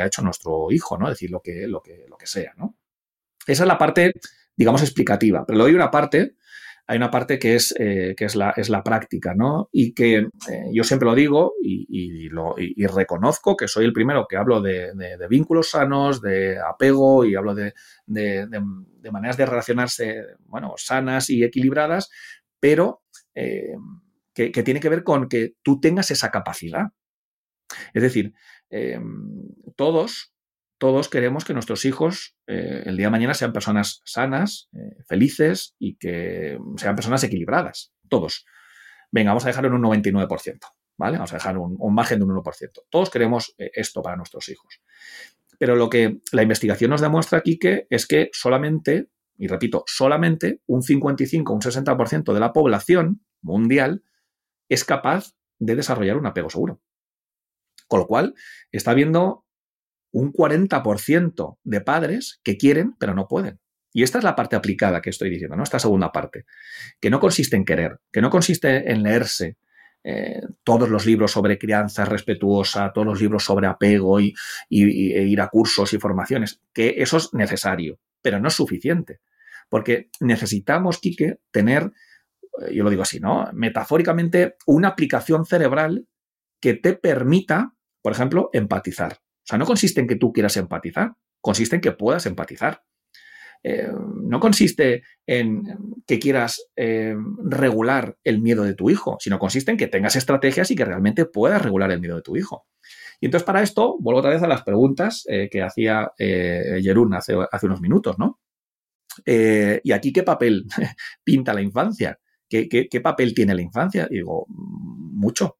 [0.00, 1.08] ha hecho nuestro hijo, ¿no?
[1.08, 2.76] Es decir, lo que, lo que, lo que sea, ¿no?
[3.44, 4.12] Esa es la parte,
[4.54, 5.44] digamos, explicativa.
[5.44, 6.36] Pero luego hay una parte
[6.86, 9.68] hay una parte que es, eh, que es, la, es la práctica, ¿no?
[9.72, 12.54] Y que eh, yo siempre lo digo y, lo,
[12.94, 14.92] reconozco que soy el primero que hablo de,
[15.28, 17.72] vínculos sanos, de apego y hablo de,
[19.10, 22.10] maneras de relacionarse, bueno, sanas y equilibradas,
[22.60, 23.02] pero
[23.34, 23.74] eh,
[24.34, 26.88] que, tiene que ver con que tú tengas esa capacidad.
[27.94, 28.34] Es decir,
[29.74, 30.33] todos
[30.78, 35.74] todos queremos que nuestros hijos eh, el día de mañana sean personas sanas, eh, felices
[35.78, 37.92] y que sean personas equilibradas.
[38.08, 38.44] Todos.
[39.10, 40.58] Venga, vamos a dejarlo en un 99%,
[40.98, 41.16] ¿vale?
[41.16, 42.82] Vamos a dejar un, margen de un 1%.
[42.90, 44.82] Todos queremos eh, esto para nuestros hijos.
[45.58, 49.08] Pero lo que la investigación nos demuestra aquí que es que solamente,
[49.38, 54.02] y repito, solamente un 55, un 60% de la población mundial
[54.68, 56.80] es capaz de desarrollar un apego seguro.
[57.86, 58.34] Con lo cual,
[58.72, 59.43] está habiendo
[60.14, 63.58] un 40% de padres que quieren pero no pueden.
[63.92, 65.62] Y esta es la parte aplicada que estoy diciendo, ¿no?
[65.62, 66.46] Esta segunda parte,
[67.00, 69.56] que no consiste en querer, que no consiste en leerse
[70.02, 74.34] eh, todos los libros sobre crianza respetuosa, todos los libros sobre apego y,
[74.70, 79.20] e ir a cursos y formaciones, que eso es necesario, pero no es suficiente.
[79.68, 81.92] Porque necesitamos, Quique, tener,
[82.62, 83.48] eh, yo lo digo así, ¿no?
[83.52, 86.06] Metafóricamente, una aplicación cerebral
[86.60, 89.23] que te permita, por ejemplo, empatizar.
[89.44, 92.82] O sea, no consiste en que tú quieras empatizar, consiste en que puedas empatizar.
[93.62, 93.88] Eh,
[94.22, 95.62] no consiste en
[96.06, 100.70] que quieras eh, regular el miedo de tu hijo, sino consiste en que tengas estrategias
[100.70, 102.66] y que realmente puedas regular el miedo de tu hijo.
[103.20, 107.34] Y entonces para esto vuelvo otra vez a las preguntas eh, que hacía Jerún hace,
[107.50, 108.40] hace, unos minutos, ¿no?
[109.24, 110.66] ¿Y aquí qué papel
[111.24, 112.18] pinta la infancia?
[112.48, 114.06] ¿Qué, papel tiene la infancia?
[114.10, 115.58] Y digo, mucho,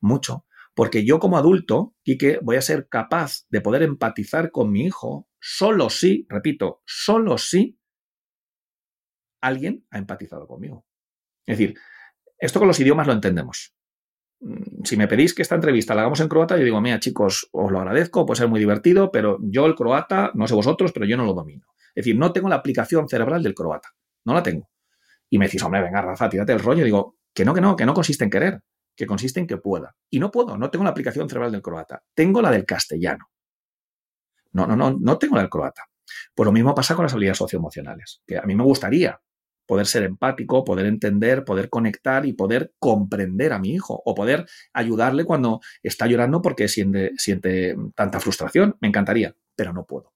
[0.00, 0.46] mucho.
[0.74, 5.28] Porque yo como adulto, Quique, voy a ser capaz de poder empatizar con mi hijo
[5.38, 7.78] solo si, repito, solo si
[9.42, 10.86] alguien ha empatizado conmigo.
[11.46, 11.76] Es decir,
[12.38, 13.74] esto con los idiomas lo entendemos.
[14.40, 17.48] Mm, si me pedís que esta entrevista la hagamos en croata, yo digo, mira chicos,
[17.52, 21.04] os lo agradezco, puede ser muy divertido, pero yo el croata, no sé vosotros, pero
[21.04, 21.66] yo no lo domino.
[21.94, 23.90] Es decir, no tengo la aplicación cerebral del croata.
[24.24, 24.70] No la tengo.
[25.28, 26.84] Y me decís, hombre, venga, Rafa, tírate el rollo.
[26.84, 28.62] digo, que no, que no, que no consiste en querer
[29.02, 29.96] que consiste en que pueda.
[30.10, 33.32] Y no puedo, no tengo la aplicación cerebral del croata, tengo la del castellano.
[34.52, 35.86] No, no, no, no tengo la del croata.
[36.32, 39.20] Pues lo mismo pasa con las habilidades socioemocionales, que a mí me gustaría
[39.66, 44.46] poder ser empático, poder entender, poder conectar y poder comprender a mi hijo o poder
[44.72, 48.76] ayudarle cuando está llorando porque siente, siente tanta frustración.
[48.80, 50.12] Me encantaría, pero no puedo.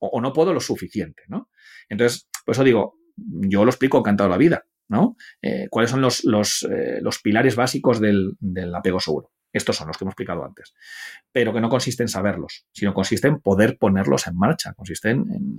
[0.00, 1.50] O, no puedo lo suficiente, ¿no?
[1.88, 4.64] Entonces, por eso digo, yo lo explico encantado la vida.
[4.88, 5.16] ¿No?
[5.42, 6.22] Eh, ¿Cuáles son los,
[6.70, 8.36] eh, pilares básicos del,
[8.74, 9.30] apego seguro?
[9.52, 10.74] Estos son los que hemos explicado antes.
[11.32, 15.58] Pero que no consiste en saberlos, sino consiste en poder ponerlos en marcha, consiste en,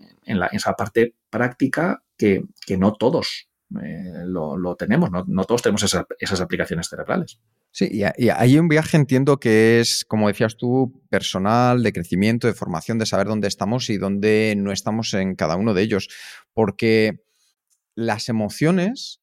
[0.51, 2.43] esa parte práctica que,
[2.77, 3.49] no todos
[3.81, 7.39] eh, lo, tenemos, no, todos tenemos esas aplicaciones cerebrales.
[7.71, 12.53] Sí, y, hay un viaje entiendo que es, como decías tú, personal, de crecimiento, de
[12.53, 16.09] formación, de saber dónde estamos y dónde no estamos en cada uno de ellos.
[16.53, 17.23] Porque
[17.95, 19.18] las emociones,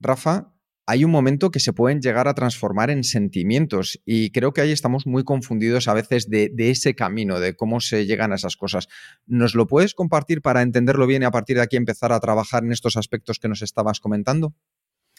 [0.00, 0.52] Rafa,
[0.86, 4.72] hay un momento que se pueden llegar a transformar en sentimientos y creo que ahí
[4.72, 8.88] estamos muy confundidos a veces de, ese camino, de cómo se llegan a esas cosas.
[9.26, 12.64] ¿Nos lo puedes compartir para entenderlo bien y a partir de aquí empezar a trabajar
[12.64, 14.54] en estos aspectos que nos estabas comentando?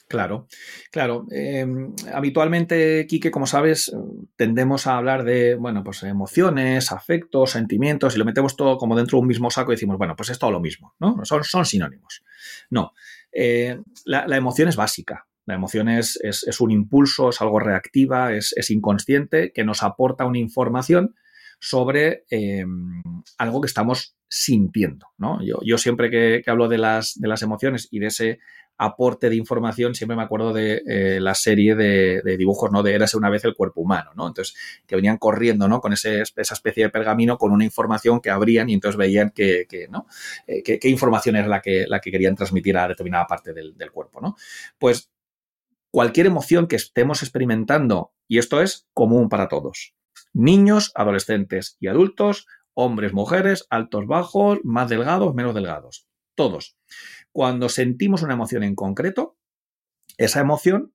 [0.09, 0.47] Claro,
[0.91, 1.25] claro.
[1.31, 3.95] Em, habitualmente, Quique, como sabes,
[4.35, 9.17] tendemos a hablar de, bueno, pues emociones, afectos, sentimientos, y lo metemos todo como dentro
[9.17, 11.23] de un mismo saco y decimos, bueno, pues es todo lo mismo, ¿no?
[11.23, 12.25] Son, son sinónimos.
[12.69, 12.91] No,
[13.31, 15.27] eh, la, emoción es básica.
[15.45, 16.19] La emoción es,
[16.59, 21.15] un impulso, es algo reactiva, es, inconsciente, que nos aporta una información
[21.59, 23.01] sobre em,
[23.37, 25.07] algo que estamos sintiendo.
[25.17, 25.39] ¿no?
[25.43, 28.39] Yo, siempre que, hablo de las, de las emociones y de ese
[28.77, 32.81] aporte de información, siempre me acuerdo de eh, la serie de, dibujos, ¿no?
[32.81, 34.27] De Érase una vez el cuerpo humano, ¿no?
[34.27, 34.55] Entonces,
[34.87, 35.81] que venían corriendo, ¿no?
[35.81, 39.67] Con ese, esa especie de pergamino con una información que abrían y entonces veían que,
[39.91, 40.07] ¿no?
[40.47, 43.91] Eh, qué información era la que, la que querían transmitir a determinada parte del, del
[43.91, 44.35] cuerpo, ¿no?
[44.79, 45.11] Pues
[45.91, 49.93] cualquier emoción que estemos experimentando, y esto es común para todos,
[50.33, 56.77] niños, adolescentes y adultos, hombres, mujeres, altos, bajos, más delgados, menos delgados, todos
[57.31, 59.37] cuando sentimos una emoción en concreto,
[60.17, 60.93] esa emoción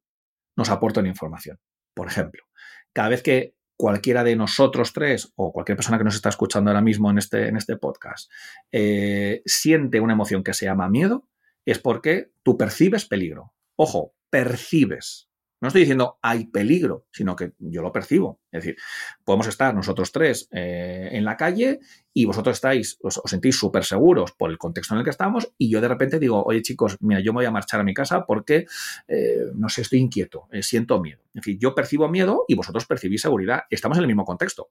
[0.56, 1.58] nos aporta una información.
[1.94, 2.44] Por ejemplo,
[2.92, 6.82] cada vez que cualquiera de nosotros tres o cualquier persona que nos está escuchando ahora
[6.82, 8.30] mismo en este, en este podcast
[8.72, 11.28] eh, siente una emoción que se llama miedo,
[11.64, 13.52] es porque tú percibes peligro.
[13.76, 15.25] Ojo, percibes.
[15.60, 18.40] No estoy diciendo hay peligro, sino que yo lo percibo.
[18.52, 18.76] Es decir,
[19.24, 21.80] podemos estar nosotros tres eh, en la calle
[22.12, 25.70] y vosotros estáis, os, sentís súper seguros por el contexto en el que estamos y
[25.70, 28.26] yo de repente digo, oye chicos, mira, yo me voy a marchar a mi casa
[28.26, 28.66] porque,
[29.08, 31.22] eh, no sé, estoy inquieto, eh, siento miedo.
[31.34, 33.62] En fin, yo percibo miedo y vosotros percibís seguridad.
[33.70, 34.70] Estamos en el mismo contexto.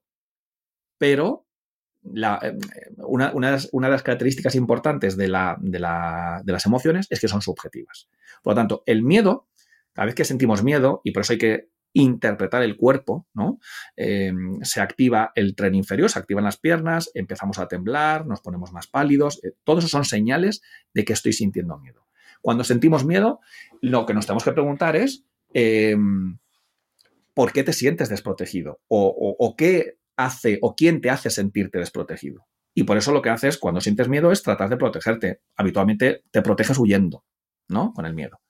[0.97, 1.45] Pero
[2.03, 5.27] una, de las características importantes de,
[5.59, 8.07] de, las emociones es que son subjetivas.
[8.43, 9.47] Por lo tanto, el miedo
[9.95, 13.57] cada vez que sentimos miedo, y por eso hay que interpretar el cuerpo, ¿no?
[13.95, 18.73] Em, se activa el tren inferior, se activan las piernas, empezamos a temblar, nos ponemos
[18.73, 19.41] más pálidos.
[19.43, 20.61] Eh, todos esos son señales
[20.93, 22.05] de que estoy sintiendo miedo.
[22.41, 23.39] Cuando sentimos miedo,
[23.81, 26.37] lo que nos tenemos que preguntar es em,
[27.33, 28.81] ¿por qué te sientes desprotegido?
[28.87, 32.45] O, qué hace o quién te hace sentirte desprotegido.
[32.73, 35.41] Y por eso lo que haces cuando sientes miedo es tratar de protegerte.
[35.55, 37.23] Habitualmente te proteges huyendo,
[37.69, 37.93] ¿no?
[37.93, 38.41] Con el miedo.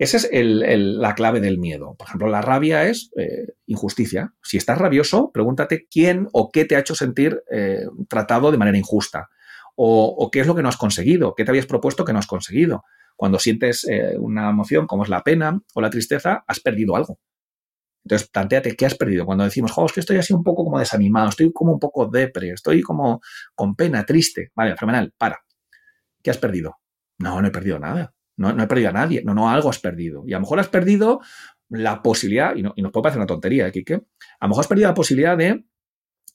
[0.00, 1.94] Esa es la clave del miedo.
[1.94, 4.32] Por ejemplo, la rabia es eh, injusticia.
[4.42, 8.78] Si estás rabioso, pregúntate quién o qué te ha hecho sentir eh, tratado de manera
[8.78, 9.28] injusta.
[9.76, 12.26] O, qué es lo que no has conseguido, qué te habías propuesto que no has
[12.26, 12.82] conseguido.
[13.14, 17.18] Cuando sientes eh, una emoción como es la pena o la tristeza, has perdido algo.
[18.02, 19.26] Entonces, planteate qué has perdido.
[19.26, 22.06] Cuando decimos, jo, es que estoy así un poco como desanimado, estoy como un poco
[22.06, 23.20] depre, estoy como
[23.54, 24.50] con pena, triste.
[24.54, 25.40] Vale, fenomenal, para.
[26.22, 26.76] ¿Qué has perdido?
[27.18, 28.14] No, no he perdido nada.
[28.40, 29.22] No, no he perdido a nadie.
[29.22, 30.24] No, no, algo has perdido.
[30.26, 31.20] Y a lo mejor has perdido
[31.68, 33.94] la posibilidad, y, no, y nos puede parecer una tontería, ¿eh, Kike?
[33.94, 35.66] A lo mejor has perdido la posibilidad de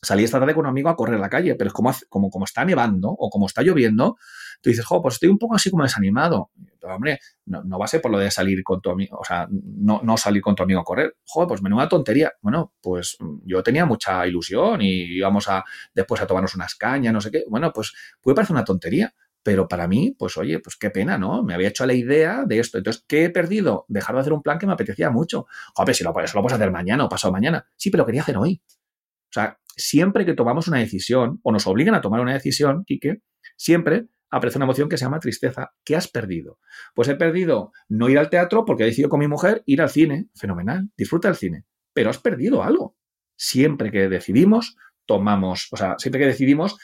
[0.04, 2.30] salir esta tarde con un amigo a correr a la calle, pero es como, como,
[2.30, 4.18] como está nevando o como está lloviendo,
[4.62, 6.52] tú dices, jo, pues estoy un poco así como desanimado.
[6.80, 9.48] Pero, hombre, no, va a ser por lo de salir con tu amigo, o sea,
[9.50, 11.18] no, no salir con tu amigo a correr.
[11.26, 12.34] Joder, pues menuda tontería.
[12.40, 17.20] Bueno, pues yo tenía mucha ilusión y íbamos a después a tomarnos unas cañas, no
[17.20, 17.46] sé qué.
[17.50, 17.92] Bueno, pues
[18.22, 19.12] puede parecer una tontería,
[19.46, 21.44] pero para mí, pues oye, pues qué pena, ¿no?
[21.44, 22.80] Me había hecho la idea de esto.
[22.80, 23.86] Entonces, ¿qué he perdido?
[23.88, 25.46] Dejar de hacer un plan que me apetecía mucho.
[25.76, 27.68] Joder, si lo, eso lo puedes hacer mañana o pasado mañana.
[27.76, 28.64] Sí, pero quería hacer hoy.
[28.66, 33.22] O sea, siempre que tomamos una decisión o nos obligan a tomar una decisión, Quique,
[33.56, 35.74] siempre aparece una emoción que se llama tristeza.
[35.84, 36.58] ¿Qué has perdido?
[36.96, 39.92] Pues he perdido no ir al teatro porque he decidido con mi mujer ir al
[39.92, 40.28] cine.
[40.34, 41.66] Fenomenal, disfruta del cine.
[41.94, 42.98] Pero has perdido algo.
[43.38, 46.80] Siempre que decidimos, tomamos, o sea, siempre que decidimos,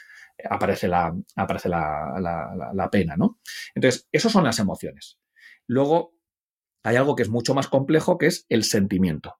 [0.49, 3.39] aparece la, aparece la, pena, ¿no?
[3.75, 5.19] Entonces, esas son las emociones.
[5.67, 6.13] Luego,
[6.83, 9.37] hay algo que es mucho más complejo, que es el sentimiento,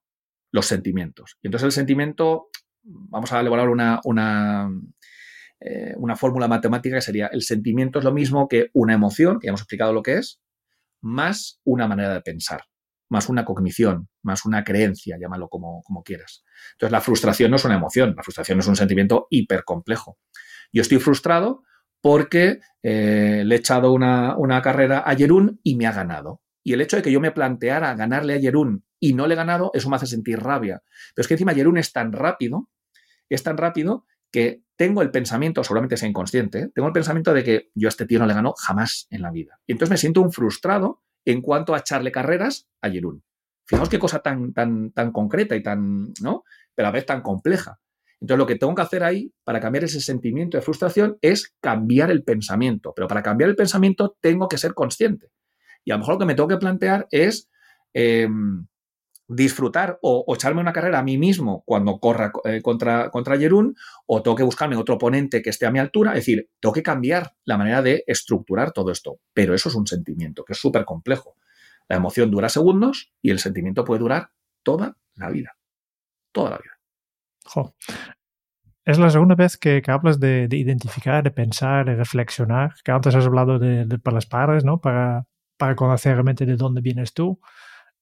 [0.50, 1.38] los sentimientos.
[1.42, 2.48] Y entonces el sentimiento,
[2.82, 4.70] vamos a elaborar una, una,
[5.60, 9.46] eh, una fórmula matemática que sería, el sentimiento es lo mismo que una emoción, que
[9.46, 10.40] ya hemos explicado lo que es,
[11.00, 12.62] más una manera de pensar,
[13.08, 16.44] más una cognición, más una creencia, llámalo como, como quieras.
[16.72, 20.18] Entonces la frustración no es una emoción, la frustración es un sentimiento hipercomplejo.
[20.72, 21.62] Yo estoy frustrado
[22.00, 26.42] porque eh, le he echado una, carrera a Jerún y me ha ganado.
[26.64, 29.36] Y el hecho de que yo me planteara ganarle a Jerún y no le he
[29.36, 30.82] ganado, eso me hace sentir rabia.
[31.14, 32.68] Pero es que encima Jerún es tan rápido,
[33.28, 36.70] es tan rápido que tengo el pensamiento, seguramente sea inconsciente, ¿eh?
[36.74, 39.30] tengo el pensamiento de que yo a este tío no le gano jamás en la
[39.30, 39.60] vida.
[39.66, 43.22] Y entonces me siento un frustrado en cuanto a echarle carreras a Jerún.
[43.66, 46.42] Fijaos qué cosa tan, tan, tan concreta y tan, ¿no?
[46.74, 47.78] Pero a la vez tan compleja.
[48.22, 52.08] Entonces, lo que tengo que hacer ahí para cambiar ese sentimiento de frustración es cambiar
[52.12, 52.92] el pensamiento.
[52.94, 55.32] Pero para cambiar el pensamiento tengo que ser consciente.
[55.84, 57.50] Y a lo mejor lo que me tengo que plantear es
[57.92, 58.68] em,
[59.26, 63.74] disfrutar o, echarme una carrera a mí mismo cuando corra eh, contra, contra Jerún,
[64.06, 66.12] o tengo que buscarme otro oponente que esté a mi altura.
[66.12, 69.18] Es decir, tengo que cambiar la manera de estructurar todo esto.
[69.34, 71.34] Pero eso es un sentimiento que es súper complejo.
[71.88, 74.30] La emoción dura segundos y el sentimiento puede durar
[74.62, 75.56] toda la vida.
[76.30, 76.71] Toda la vida.
[78.84, 83.26] Es la segunda vez que, hablas de, identificar, de pensar, de reflexionar, que antes has
[83.26, 84.80] hablado de, para las padres, ¿no?
[84.80, 85.26] Para,
[85.56, 87.40] para conocer realmente de dónde vienes tú.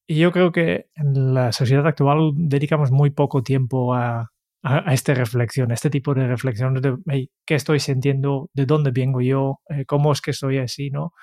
[0.07, 4.31] Y yo creo que en la sociedad actual dedicamos muy poco tiempo a,
[4.63, 9.21] a, esta reflexión, a este tipo de reflexiones de qué estoy sintiendo, de dónde vengo
[9.21, 11.13] yo, eh, cómo es que estoy así, ¿no?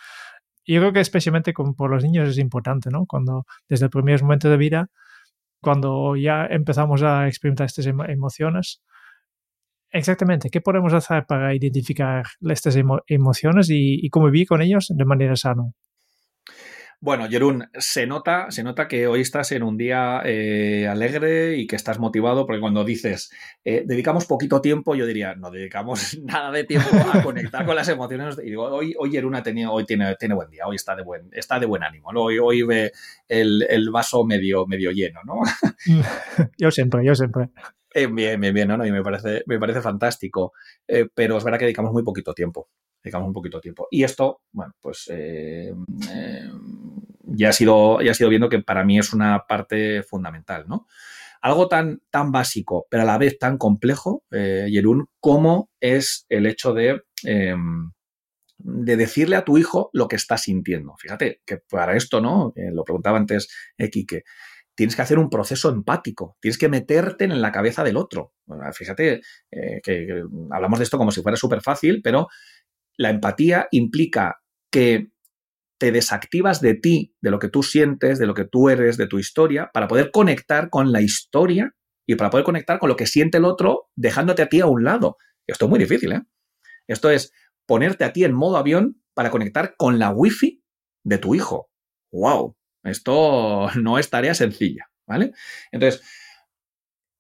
[0.65, 3.07] Y yo creo que especialmente por los niños es importante, ¿no?
[3.07, 4.89] Cuando desde el primer momento de vida
[5.61, 8.83] cuando ya empezamos a experimentar estas emociones,
[9.91, 15.37] exactamente, ¿qué podemos hacer para identificar estas emociones y, y convivir con ellos de manera
[15.37, 15.65] sana?
[17.01, 21.69] Bueno, Jerún, se nota, se nota que hoy estás en un día eh, alegre y
[21.69, 23.31] que estás motivado, porque cuando dices
[23.65, 27.89] eh, dedicamos poquito tiempo, yo diría, no dedicamos nada de tiempo a conectar con las
[27.89, 28.37] emociones.
[28.43, 31.05] Y digo, hoy, hoy Jerún ha tenido, hoy tiene, tiene buen día, hoy está de
[31.05, 32.91] buen, está de buen ánimo, hoy, hoy ve
[33.29, 35.37] el, el, vaso medio, medio lleno, ¿no?
[36.59, 37.51] yo siempre, yo siempre.
[38.03, 38.87] Eh, bien, bien, bien, ¿no?
[38.87, 40.53] Y me parece, me parece fantástico.
[41.15, 42.69] pero es verdad que dedicamos muy poquito tiempo
[43.03, 43.89] dedicamos un poquito tiempo.
[43.91, 45.73] Y esto, bueno, pues eh,
[46.13, 46.49] eh,
[47.23, 50.87] ya, ha sido, ya viendo que para mí es una parte fundamental, ¿no?
[51.41, 56.47] Algo tan, tan básico, pero a la vez tan complejo, eh, Yerún, como es el
[56.47, 57.93] hecho de, em,
[58.59, 60.97] de decirle a tu hijo lo que está sintiendo.
[60.99, 62.53] Fíjate que para esto, ¿no?
[62.57, 64.25] lo preguntaba antes Kike
[64.79, 68.33] tienes que hacer un proceso empático, tienes que meterte en la cabeza del otro.
[68.73, 69.23] fíjate
[69.83, 70.23] que,
[70.53, 72.29] hablamos de esto como si fuera súper fácil, pero
[72.97, 74.37] la empatía implica
[74.71, 75.11] que
[75.81, 79.09] te desactivas de ti, de lo que tú sientes, de lo que tú eres, de
[79.09, 81.75] tu historia, para poder conectar con la historia
[82.07, 84.85] y para poder conectar con lo que siente el otro, dejándote a ti a un
[84.85, 85.17] lado.
[85.49, 86.23] Esto es muy difícil, ¿eh?
[86.87, 87.33] Esto es
[87.67, 90.63] ponerte a ti en modo avión para conectar con la wifi
[91.03, 91.69] de tu hijo.
[92.13, 92.58] ¡Wow!
[92.85, 95.33] Esto no es tarea sencilla, ¿vale?
[95.73, 96.03] Entonces,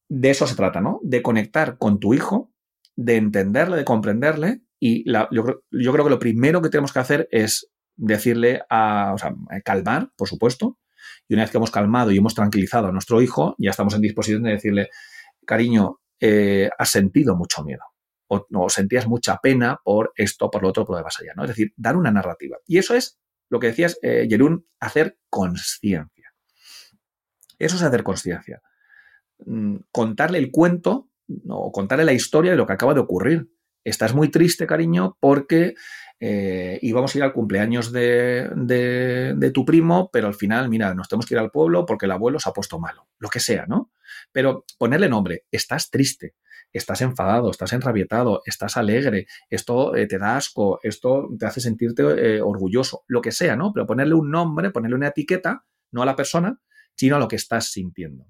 [0.09, 1.01] de eso se trata, ¿no?
[1.03, 2.53] De conectar con tu hijo,
[2.97, 7.71] de entenderle, de comprenderle y yo, creo que lo primero que tenemos que hacer es
[7.97, 9.35] decirle a, o sea,
[9.65, 10.79] calmar, por supuesto.
[11.27, 14.03] Y una vez que hemos calmado y hemos tranquilizado a nuestro hijo, ya estamos en
[14.03, 14.89] disposición de decirle,
[15.47, 17.83] cariño, eh, has sentido mucho miedo.
[18.29, 21.33] O, no sentías mucha pena por esto, por lo otro, por lo demás allá.
[21.35, 21.45] ¿no?
[21.45, 22.59] Es decir, dar una narrativa.
[22.67, 24.29] Y eso es lo que decías, eh,
[24.81, 26.35] hacer conciencia.
[27.59, 28.63] Eso es hacer conciencia.
[29.45, 31.11] Mm, contarle el cuento
[31.49, 33.49] o contarle la historia de lo que acaba de ocurrir
[33.85, 35.75] estás muy triste, cariño, porque
[36.21, 41.27] eh, íbamos a ir al cumpleaños de, tu primo, pero al final, mira, nos tenemos
[41.27, 43.93] que ir al pueblo porque el abuelo se ha puesto malo, lo que sea, ¿no?
[44.33, 46.35] Pero ponerle nombre, estás triste,
[46.73, 52.03] estás enfadado, estás enrabietado, estás alegre, esto eh, te da asco, esto te hace sentirte
[52.03, 53.73] eh, orgulloso, lo que sea, ¿no?
[53.73, 56.61] Pero ponerle un nombre, ponerle una etiqueta, no a la persona,
[56.95, 58.27] sino a lo que estás sintiendo.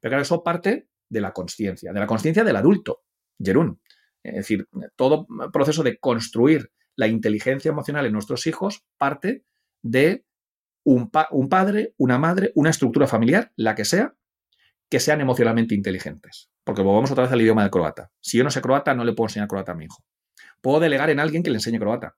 [0.00, 3.02] Pero claro, eso parte de la conciencia, de la conciencia del adulto,
[3.38, 3.80] Jerún.
[4.22, 9.44] Es decir, todo proceso de construir la inteligencia emocional en nuestros hijos parte
[9.82, 10.24] de
[10.84, 14.14] un, padre, una madre, una estructura familiar, la que sea,
[14.88, 16.51] que sean emocionalmente inteligentes.
[16.64, 18.10] Porque volvemos otra vez al idioma del croata.
[18.20, 20.04] Si yo no sé croata, no le puedo enseñar croata a mi hijo.
[20.60, 22.14] Puedo delegar en alguien que le enseñe croata.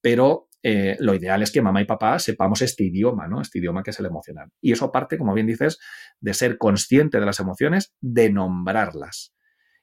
[0.00, 3.40] Pero eh, lo ideal es que mamá y papá sepamos este idioma, ¿no?
[3.40, 4.50] Este idioma que es el emocional.
[4.60, 5.78] Y eso parte, como bien dices,
[6.20, 9.34] de ser consciente de las emociones, de nombrarlas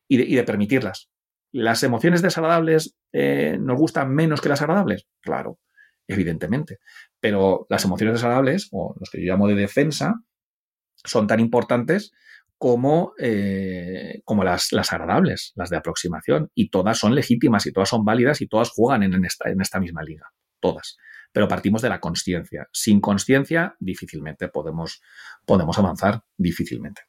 [0.08, 1.10] y de permitirlas.
[1.52, 5.08] ¿Las emociones desagradables eh, nos gustan menos que las agradables?
[5.22, 5.60] Claro,
[6.08, 6.78] evidentemente.
[7.20, 10.16] Pero las emociones desagradables, o los que yo llamo de defensa,
[10.96, 12.12] son tan importantes
[12.60, 16.52] como, eh, como las, las, agradables, las de aproximación.
[16.54, 19.80] Y todas son legítimas y todas son válidas y todas juegan en, esta, en esta
[19.80, 20.28] misma liga.
[20.60, 20.98] Todas.
[21.32, 22.68] Pero partimos de la consciencia.
[22.74, 25.02] Sin consciencia, difícilmente podemos,
[25.46, 27.09] podemos avanzar, difícilmente.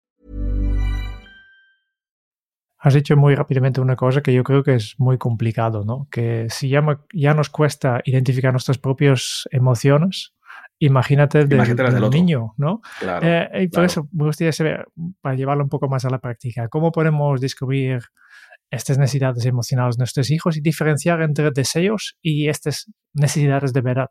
[2.83, 6.07] Has dicho muy rápidamente una cosa que yo creo que es muy complicado, ¿no?
[6.09, 10.33] Que si ya, ya nos cuesta identificar nuestras propias emociones,
[10.79, 12.81] imagínate del, del, niño, ¿no?
[12.99, 14.87] Claro, eh, y por eso me gustaría saber,
[15.21, 17.99] para llevarlo un poco más a la práctica, ¿cómo podemos descubrir
[18.71, 24.07] estas necesidades emocionales de nuestros hijos y diferenciar entre deseos y estas necesidades de verdad?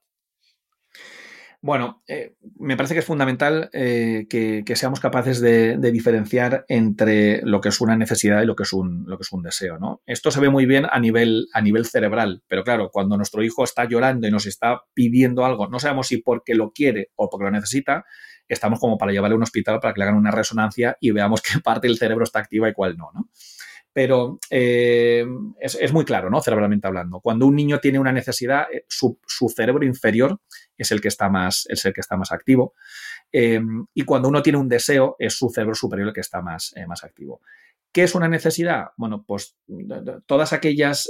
[1.63, 7.61] Bueno, eh, me parece que es fundamental eh, que, seamos capaces de, diferenciar entre lo
[7.61, 9.05] que es una necesidad y lo que es un,
[9.43, 9.79] deseo.
[9.79, 10.01] ¿no?
[10.07, 11.49] Esto se ve muy bien a nivel,
[11.85, 16.09] cerebral, pero claro, cuando nuestro hijo está llorando y nos está pidiendo algo, no sabemos
[16.09, 18.07] si porque lo quiere o porque lo necesita,
[18.49, 21.43] estamos como para llevarle a un hospital para que le hagan una resonancia y veamos
[21.43, 23.11] qué parte del cerebro está activa y cuál no.
[23.13, 23.29] ¿no?
[23.93, 25.27] pero eh,
[25.59, 26.41] es, muy claro, ¿no?
[26.41, 27.21] Cerebralmente hablando.
[27.21, 29.19] Cuando un niño tiene una necesidad, su,
[29.55, 30.41] cerebro inferior
[30.83, 32.75] es el que está más, es el que está más activo.
[33.33, 33.61] Eh,
[33.95, 37.05] y cuando uno tiene un deseo, es su cerebro superior el que está más, más
[37.05, 37.41] activo.
[37.93, 38.89] ¿Qué es una necesidad?
[38.97, 39.57] Bueno, pues
[40.27, 41.09] todas aquellas,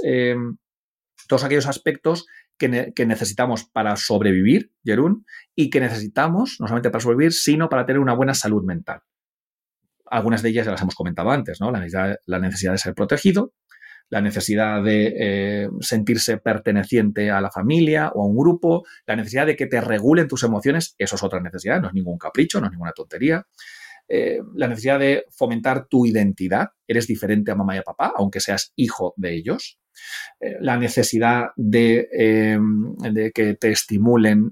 [1.27, 2.25] todos aquellos aspectos
[2.57, 7.85] que, que, necesitamos para sobrevivir, Jerún, y que necesitamos no solamente para sobrevivir, sino para
[7.85, 9.01] tener una buena salud mental.
[10.05, 11.71] Algunas de ellas ya las hemos comentado antes, ¿no?
[11.71, 13.53] La necesidad, de ser protegido,
[14.11, 19.45] la necesidad de eh, sentirse perteneciente a la familia o a un grupo, la necesidad
[19.45, 22.67] de que te regulen tus emociones, eso es otra necesidad, no es ningún capricho, no
[22.67, 23.47] es ninguna tontería.
[24.09, 28.41] Eh, la necesidad de fomentar tu identidad, eres diferente a mamá y a papá, aunque
[28.41, 29.79] seas hijo de ellos.
[30.41, 32.09] Eh, la necesidad de,
[33.13, 34.51] de, que te estimulen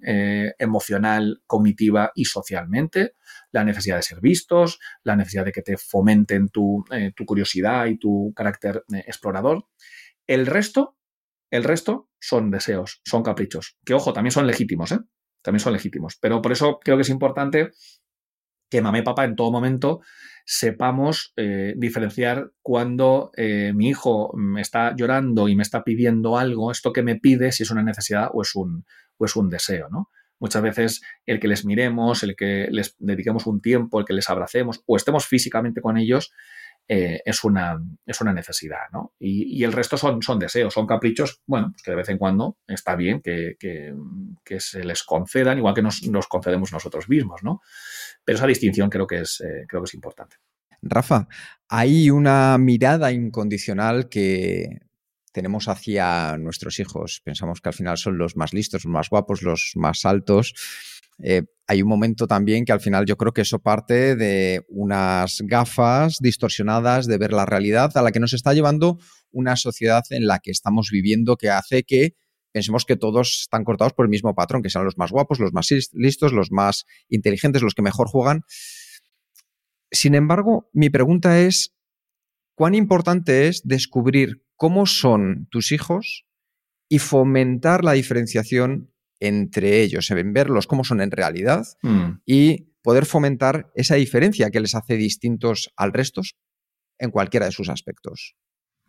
[0.58, 3.16] emocional, cognitiva y socialmente
[3.52, 7.98] la necesidad de ser vistos, la necesidad de que te fomenten tu, eh, curiosidad y
[7.98, 9.66] tu carácter eh, explorador.
[10.28, 10.98] El resto,
[11.52, 15.00] el resto son deseos, son caprichos, que ojo, también son legítimos, ¿eh?
[15.42, 16.18] También son legítimos.
[16.22, 17.72] Pero por eso creo que es importante
[18.70, 20.02] que mamá y papá en todo momento
[20.46, 21.34] sepamos
[21.76, 23.32] diferenciar cuando
[23.74, 27.64] mi hijo me está llorando y me está pidiendo algo, esto que me pide, si
[27.64, 28.86] es una necesidad o es un,
[29.18, 30.10] o es un deseo, ¿no?
[30.40, 34.30] Muchas veces el que les miremos, el que les dediquemos un tiempo, el que les
[34.30, 36.32] abracemos o estemos físicamente con ellos,
[36.92, 39.14] eh, es, una, es una necesidad, ¿no?
[39.20, 42.58] Y, el resto son, son deseos, son caprichos, bueno, pues que de vez en cuando
[42.68, 43.58] está bien que,
[44.58, 47.62] se les concedan, igual que nos, concedemos nosotros mismos, ¿no?
[48.26, 50.38] Pero esa distinción creo que es, eh, creo que es importante.
[50.82, 51.28] Rafa,
[51.68, 54.80] hay una mirada incondicional que
[55.32, 57.22] tenemos hacia nuestros hijos.
[57.24, 60.54] Pensamos que al final son los más listos, los más guapos, los más altos.
[61.22, 65.42] Eh, hay un momento también que al final yo creo que eso parte de unas
[65.42, 69.00] gafas distorsionadas de ver la realidad a la que nos está llevando
[69.32, 72.16] una sociedad en la que estamos viviendo que hace que
[72.52, 75.54] pensemos que todos están cortados por el mismo patrón, que sean los más guapos, los
[75.54, 78.42] más listos, los más inteligentes, los que mejor juegan.
[79.92, 81.76] Sin embargo, mi pregunta es,
[82.56, 86.26] ¿cuán importante es descubrir cómo son tus hijos
[86.90, 88.92] y fomentar la diferenciación
[89.22, 92.22] entre ellos, en verlos cómo son en realidad mm.
[92.26, 96.22] y poder fomentar esa diferencia que les hace distintos al resto
[96.98, 98.36] en cualquiera de sus aspectos.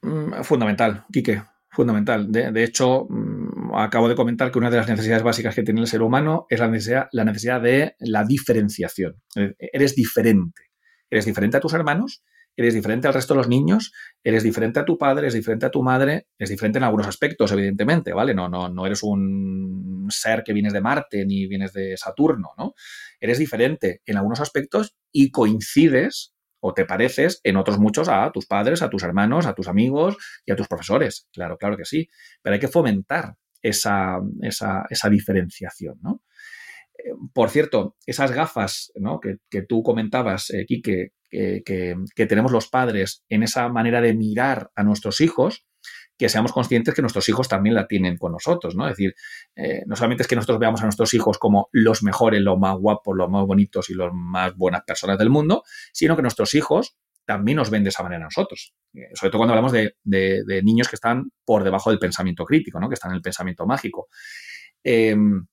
[0.02, 1.40] Mm, fundamental, Quique,
[1.70, 2.32] fundamental.
[2.32, 5.86] De, hecho, mm, acabo de comentar que una de las necesidades básicas que tiene el
[5.86, 9.22] ser humano es la necesidad, la necesidad de la diferenciación.
[9.56, 10.62] Eres diferente.
[11.08, 12.24] Eres diferente a tus hermanos
[12.62, 13.92] eres diferente al resto de los niños,
[14.22, 17.52] eres diferente a tu padre, eres diferente a tu madre, es diferente en algunos aspectos,
[17.52, 18.34] evidentemente, ¿vale?
[18.34, 22.74] No, no, no eres un ser que vienes de Marte ni vienes de Saturno, ¿no?
[23.20, 28.46] Eres diferente en algunos aspectos y coincides o te pareces en otros muchos a tus
[28.46, 31.28] padres, a tus hermanos, a tus amigos y a tus profesores.
[31.32, 32.08] Claro, claro que sí.
[32.42, 36.22] Pero hay que fomentar esa, esa, esa diferenciación, ¿no?
[37.32, 39.20] Por cierto, esas gafas ¿no?
[39.20, 45.20] que, tú comentabas, eh, que, tenemos los padres en esa manera de mirar a nuestros
[45.20, 45.66] hijos,
[46.18, 48.86] que seamos conscientes que nuestros hijos también la tienen con nosotros, ¿no?
[48.86, 49.14] Es decir,
[49.56, 52.76] eh, no solamente es que nosotros veamos a nuestros hijos como los mejores, los más
[52.76, 55.62] guapos, los más bonitos y los más buenas personas del mundo,
[55.94, 58.74] sino que nuestros hijos también nos ven de esa manera a nosotros.
[58.92, 62.80] Eh, sobre todo cuando hablamos de, de, niños que están por debajo del pensamiento crítico,
[62.80, 62.88] ¿no?
[62.88, 64.08] Que están en el pensamiento mágico.
[64.82, 65.46] Em,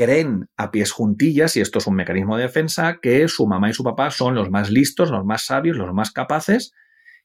[0.00, 3.74] creen a pies juntillas, y esto es un mecanismo de defensa, que su mamá y
[3.74, 6.72] su papá son los más listos, los más sabios, los más capaces.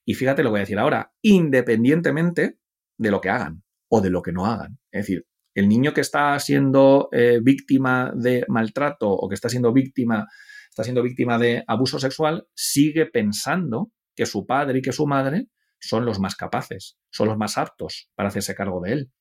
[0.04, 2.58] Y fíjate lo que voy a decir ahora, independientemente
[2.98, 4.78] de lo que hagan o de lo que no hagan.
[4.92, 9.72] Es decir, el niño que está siendo eh, víctima de maltrato o que está siendo
[9.72, 10.28] víctima,
[10.70, 15.48] está siendo víctima de abuso sexual, sigue pensando que su padre y que su madre
[15.80, 19.12] son los más capaces, son los más aptos para hacerse cargo de él.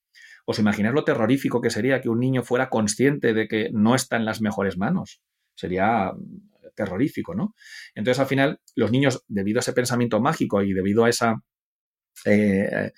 [0.45, 4.15] ¿Os imagináis lo terrorífico que sería que un niño fuera consciente de que no está
[4.15, 5.21] en las mejores manos?
[5.55, 6.11] Sería
[6.75, 7.55] terrorífico, ¿no?
[7.95, 11.35] Entonces, al final, los niños, debido a ese pensamiento mágico y debido a esa
[12.25, 12.91] eh,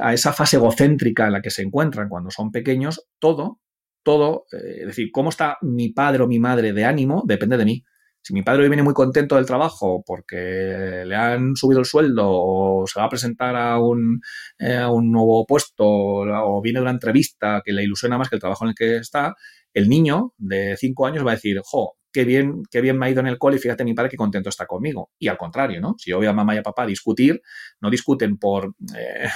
[0.00, 3.60] a esa fase egocéntrica en la que se encuentran cuando son pequeños, todo,
[4.02, 7.64] todo, eh, es decir, cómo está mi padre o mi madre de ánimo, depende de
[7.64, 7.84] mí.
[8.24, 12.24] Si mi padre hoy viene muy contento del trabajo porque le han subido el sueldo
[12.28, 14.20] o se va a presentar a un,
[14.60, 18.36] eh, a un nuevo puesto o viene de una entrevista que le ilusiona más que
[18.36, 19.34] el trabajo en el que está,
[19.74, 23.10] el niño de cinco años va a decir, jo, qué bien, qué bien me ha
[23.10, 25.10] ido en el cole fíjate mi padre qué contento está conmigo.
[25.18, 25.96] Y al contrario, ¿no?
[25.98, 27.40] Si yo veo a mamá y a papá discutir,
[27.80, 29.28] no discuten por eh,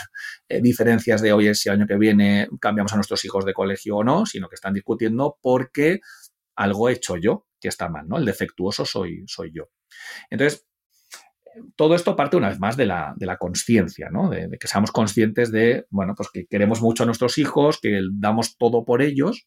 [0.49, 3.97] eh, diferencias de, oye, si el año que viene cambiamos a nuestros hijos de colegio
[3.97, 6.01] o no, sino que están discutiendo porque
[6.57, 8.19] algo he hecho yo que está mal, ¿no?
[8.19, 9.69] El defectuoso soy, soy yo.
[10.31, 10.67] Entonces,
[11.75, 14.29] todo esto parte una vez más de la, de la conciencia, ¿no?
[14.29, 18.57] De, que seamos conscientes de, bueno, pues que queremos mucho a nuestros hijos, que damos
[18.59, 19.47] todo por ellos,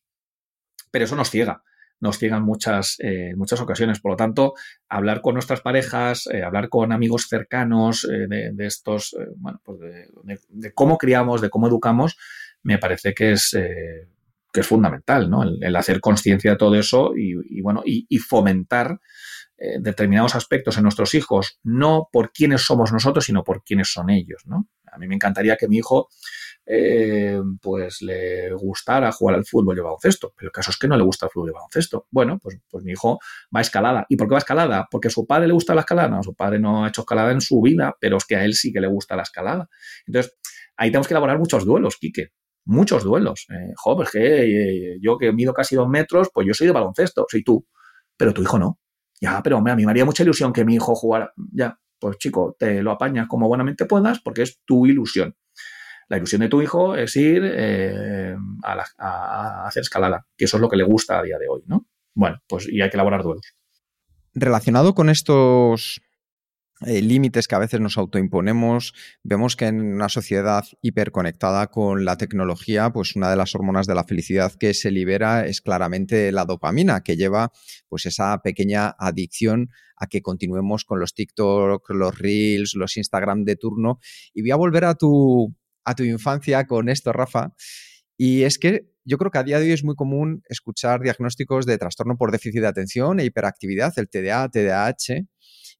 [0.91, 1.63] pero eso nos ciega
[2.01, 3.99] nos ciegan muchas, eh, muchas ocasiones.
[3.99, 4.53] Por lo tanto,
[4.87, 10.73] hablar con nuestras parejas, eh, hablar con amigos cercanos eh, de, estos, bueno, pues de,
[10.73, 12.17] cómo criamos, de cómo educamos,
[12.63, 13.57] me parece que es,
[14.51, 15.43] que es fundamental, ¿no?
[15.43, 18.99] El, hacer conciencia de todo eso y, bueno, y, fomentar
[19.81, 24.43] determinados aspectos en nuestros hijos, no por quiénes somos nosotros, sino por quiénes son ellos,
[24.45, 24.69] ¿no?
[24.91, 26.07] A mí me encantaría que mi hijo
[26.71, 30.33] eh, pues le gustara jugar al fútbol y al baloncesto.
[30.35, 32.07] Pero el caso es que no le gusta el fútbol y baloncesto.
[32.11, 33.19] Bueno, pues, pues mi hijo
[33.53, 34.05] va a escalada.
[34.07, 34.87] ¿Y por qué va a escalada?
[34.89, 36.09] ¿Porque a su padre le gusta la escalada?
[36.09, 38.53] No, su padre no ha hecho escalada en su vida, pero es que a él
[38.53, 39.67] sí que le gusta la escalada.
[40.05, 40.37] Entonces,
[40.77, 42.33] ahí tenemos que elaborar muchos duelos, Quique.
[42.69, 43.47] Muchos duelos.
[43.49, 46.73] Eh, jo, pues que eh, yo que mido casi dos metros, pues yo soy de
[46.73, 47.65] baloncesto, soy tú.
[48.15, 48.79] Pero tu hijo no.
[49.19, 51.33] Ya, pero a mí me haría mucha ilusión que mi hijo jugara.
[51.51, 55.35] Ya, pues chico, te lo apañas como buenamente puedas porque es tu ilusión.
[56.09, 60.57] La ilusión de tu hijo es ir eh, a, la, a, hacer escalada, que eso
[60.57, 61.87] es lo que le gusta a día de hoy, ¿no?
[62.13, 63.55] Bueno, pues y hay que elaborar duelos.
[64.35, 66.01] Relacionado con estos
[66.85, 72.17] eh, límites que a veces nos autoimponemos, vemos que en una sociedad hiperconectada con la
[72.17, 76.45] tecnología, pues una de las hormonas de la felicidad que se libera es claramente la
[76.45, 77.51] dopamina, que lleva
[77.89, 83.57] pues esa pequeña adicción a que continuemos con los TikTok, los Reels, los Instagram de
[83.57, 83.99] turno.
[84.33, 85.53] Y voy a volver a tu,
[85.83, 87.53] a tu infancia con esto, Rafa.
[88.17, 91.65] Y es que yo creo que a día de hoy es muy común escuchar diagnósticos
[91.65, 95.25] de trastorno por déficit de atención e hiperactividad, el TDA, TDAH.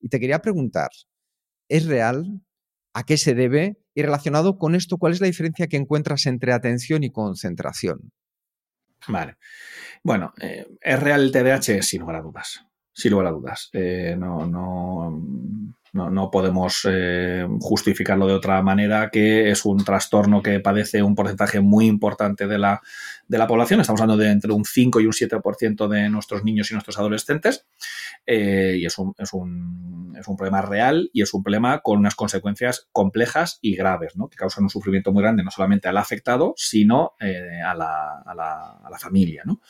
[0.02, 0.90] Y te quería preguntar,
[1.70, 2.42] ¿es real?
[2.94, 3.78] ¿A qué se debe?
[3.94, 8.12] Y relacionado con esto, ¿cuál es la diferencia que encuentras entre atención y concentración?
[9.08, 9.38] Vale.
[10.04, 11.84] Bueno, eh, ¿es real el TDAH?
[11.84, 12.66] Sin lugar a dudas.
[13.00, 13.70] Sin lugar a dudas.
[13.72, 15.10] Eh, no, no,
[15.94, 21.16] no, no podemos eh, justificarlo de otra manera que es un trastorno que padece un
[21.16, 22.82] porcentaje muy importante de la,
[23.26, 23.80] de la población.
[23.80, 27.66] Estamos hablando de entre un 5 y un 7% de nuestros niños y nuestros adolescentes.
[28.26, 32.00] Eh, y es un, es, un, es un, problema real y es un problema con
[32.00, 34.28] unas consecuencias complejas y graves, ¿no?
[34.28, 38.72] que causan un sufrimiento muy grande no solamente al afectado, sino a, la, a, la,
[38.84, 39.44] a, la, familia.
[39.46, 39.62] ¿no?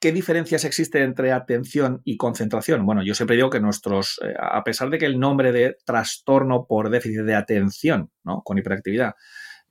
[0.00, 2.86] ¿Qué diferencias existen entre atención y concentración?
[2.86, 6.64] Bueno, yo siempre digo que nuestros, eh, a pesar de que el nombre de trastorno
[6.66, 8.40] por déficit de atención, ¿no?
[8.40, 9.14] Con hiperactividad,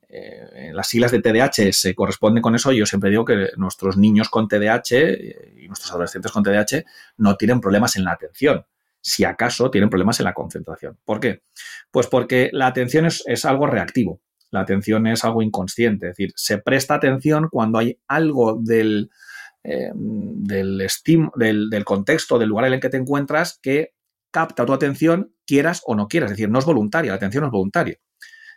[0.08, 4.30] eh, las siglas de TDAH se corresponden con eso, yo siempre digo que nuestros niños
[4.30, 6.84] con TDAH eh, y nuestros adolescentes con TDAH
[7.18, 8.68] no tienen problemas en la atención.
[9.02, 11.00] Si acaso tienen problemas en la concentración.
[11.06, 11.42] ¿Por qué?
[11.90, 14.22] Pues porque la atención es, es algo reactivo.
[14.52, 16.08] La atención es algo inconsciente.
[16.08, 19.10] Es decir, se presta atención cuando hay algo del,
[19.64, 20.90] eh, del,
[21.36, 23.94] del, contexto, del lugar en el que te encuentras, que
[24.32, 26.32] capta tu atención, quieras o no quieras.
[26.32, 27.98] Es decir, no es voluntaria, la atención no es voluntaria.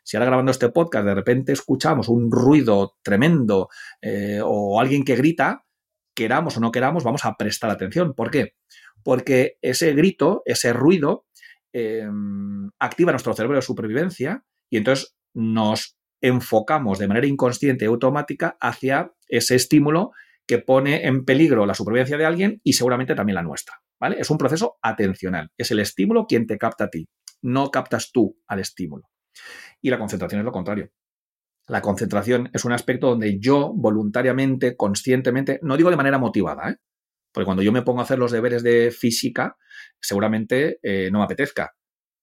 [0.04, 3.68] Si ahora grabando este podcast de repente escuchamos un ruido tremendo
[4.00, 5.64] eh, o alguien que grita,
[6.14, 8.14] queramos o no queramos, vamos a prestar atención.
[8.14, 8.54] ¿Por qué?
[9.02, 11.26] Porque ese grito, ese ruido,
[11.72, 12.06] eh,
[12.78, 19.12] activa nuestro cerebro de supervivencia y entonces nos enfocamos de manera inconsciente y automática hacia
[19.28, 20.12] ese estímulo
[20.46, 23.76] que pone en peligro la supervivencia de alguien y seguramente también la nuestra.
[24.00, 24.16] ¿vale?
[24.18, 25.50] Es un proceso atencional.
[25.56, 27.08] Es el estímulo quien te capta a ti.
[27.42, 29.08] No captas tú al estímulo.
[29.80, 30.90] Y la concentración es lo contrario.
[31.68, 36.76] La concentración es un aspecto donde yo voluntariamente, conscientemente, no digo de manera motivada, ¿eh?
[37.32, 39.56] porque cuando yo me pongo a hacer los deberes de física,
[40.00, 41.72] seguramente eh, no me apetezca.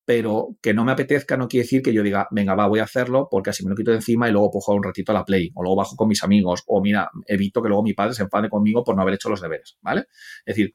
[0.10, 2.86] Pero que no me apetezca no quiere decir que yo diga, venga, va, voy a
[2.86, 5.14] hacerlo porque así me lo quito de encima y luego puedo jugar un ratito a
[5.14, 8.16] la play, o luego bajo con mis amigos, o mira, evito que luego mi padre
[8.16, 10.05] se enfade conmigo por no haber hecho los deberes, ¿vale?
[10.47, 10.74] Es decir,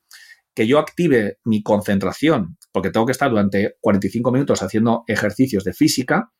[0.55, 5.73] que yo active mi concentración, porque tengo que estar durante 45 minutos haciendo ejercicios de
[5.73, 6.31] física,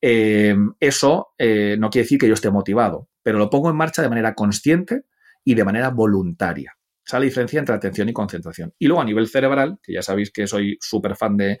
[0.00, 4.02] eh, eso eh, no quiere decir que yo esté motivado, pero lo pongo en marcha
[4.02, 5.02] de manera consciente
[5.44, 6.74] y de manera voluntaria.
[7.04, 8.74] Esa es la diferencia entre atención y concentración.
[8.78, 11.58] Y luego a nivel cerebral, que ya sabéis que soy súper fan de,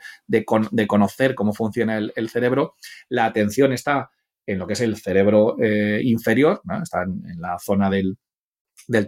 [0.86, 2.76] conocer cómo funciona el, cerebro,
[3.08, 4.10] la atención está
[4.46, 8.16] en lo que es el cerebro eh, inferior, está en, la zona del,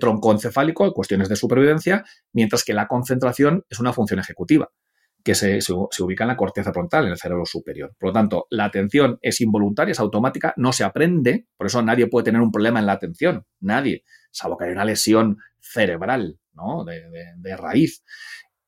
[0.01, 4.71] tronco encefálico, cuestiones de supervivencia, mientras que la concentración es una función ejecutiva
[5.23, 7.95] que se, se, ubica en la corteza frontal, en el cerebro superior.
[7.99, 12.09] Por lo tanto, la atención es involuntaria, es automática, no se aprende, por eso nadie
[12.09, 15.39] puede tener un problema en la atención, nadie, salvo que haya una lesión
[15.73, 16.85] cerebral, ¿no?
[16.85, 18.05] De, raíz.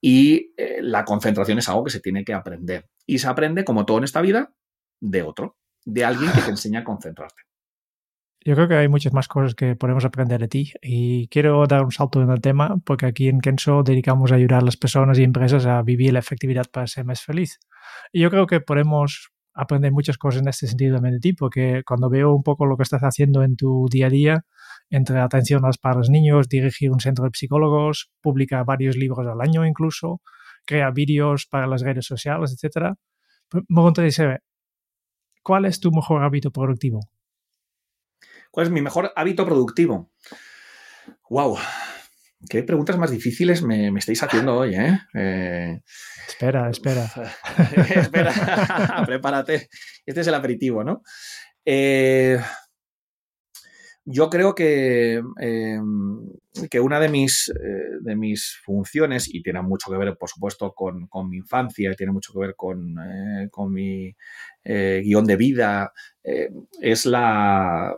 [0.01, 2.89] Y eh, la concentración es algo que se tiene que aprender.
[3.07, 4.53] Y se aprende, como todo en esta vida,
[5.01, 7.43] de otro, de alguien que te enseña a concentrarte.
[8.45, 11.83] Yo creo que hay muchas más cosas que podemos aprender de ti y quiero dar
[11.83, 15.19] un salto en el tema porque aquí en Kenso dedicamos a ayudar a las personas
[15.19, 17.59] y empresas a vivir la efectividad para ser más feliz.
[18.13, 21.83] Y yo creo que podemos aprender muchas cosas en este sentido también de ti porque
[21.85, 24.45] cuando veo un poco lo que estás haciendo en tu día a día,
[24.91, 29.67] entre atención para los niños, dirigir un centro de psicólogos, publica varios libros al año
[29.67, 30.21] incluso,
[30.65, 32.95] crea vídeos para las redes sociales, etc.
[33.69, 34.41] Me gustaría
[35.43, 37.01] ¿cuál es tu mejor hábito productivo?
[38.51, 40.11] ¿Cuál es mi mejor hábito productivo?
[41.29, 41.59] ¡Wow!
[42.49, 44.99] ¿Qué preguntas más difíciles me, estáis haciendo hoy, eh?
[45.15, 45.81] eh
[46.29, 47.11] espera, espera.
[47.95, 49.69] espera, prepárate.
[50.05, 51.03] Este es el aperitivo, ¿no?
[51.65, 52.39] Eh,
[54.09, 56.31] yo creo que, em,
[56.71, 60.73] que una de mis, eh, de mis funciones, y tiene mucho que ver, por supuesto,
[60.73, 64.15] con, mi infancia, tiene mucho que ver con, eh, mi
[64.63, 65.93] eh, guion de vida,
[66.23, 67.97] es la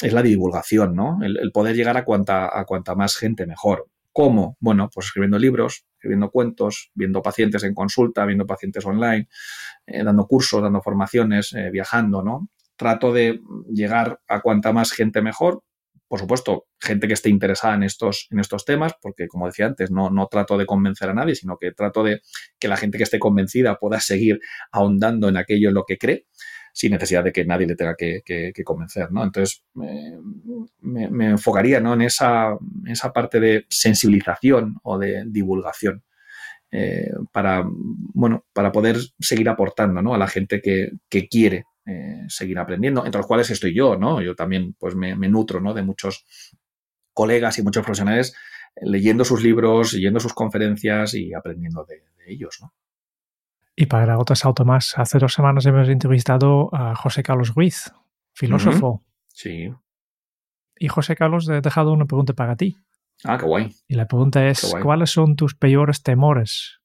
[0.00, 1.18] es la divulgación, ¿no?
[1.22, 3.86] El, poder llegar a cuanta, a cuanta más gente mejor.
[4.12, 4.56] ¿Cómo?
[4.60, 9.28] Bueno, pues escribiendo libros, escribiendo cuentos, viendo pacientes en consulta, viendo pacientes online,
[9.86, 12.48] dando cursos, dando formaciones, viajando, ¿no?
[12.82, 13.40] Trato de
[13.72, 15.62] llegar a cuanta más gente mejor.
[16.08, 19.92] Por supuesto, gente que esté interesada en estos, en estos temas, porque como decía antes,
[19.92, 22.20] no, no trato de convencer a nadie, sino que trato de
[22.58, 24.40] que la gente que esté convencida pueda seguir
[24.72, 26.26] ahondando en aquello en lo que cree
[26.74, 29.22] sin necesidad de que nadie le tenga que, convencer, ¿no?
[29.22, 31.94] Entonces, me, enfocaría ¿no?
[31.94, 32.56] en esa,
[32.86, 36.02] esa, parte de sensibilización o de divulgación
[36.70, 40.14] eh, para, bueno, para poder seguir aportando ¿no?
[40.14, 44.22] a la gente que, que quiere eh, seguir aprendiendo, entre los cuales estoy yo, ¿no?
[44.22, 45.74] Yo también pues me, nutro, ¿no?
[45.74, 46.24] De muchos
[47.12, 48.36] colegas y muchos profesionales
[48.76, 52.72] eh, leyendo sus libros, leyendo sus conferencias y aprendiendo de, ellos, ¿no?
[53.74, 57.92] Y para otro salto más, hace dos semanas hemos entrevistado a José Carlos Ruiz,
[58.32, 59.02] filósofo.
[59.26, 59.74] Sí.
[60.76, 62.76] Y José Carlos, he dejado una pregunta para ti.
[63.24, 63.74] Ah, qué guay.
[63.88, 66.80] Y la pregunta es, ¿cuáles son tus peores temores?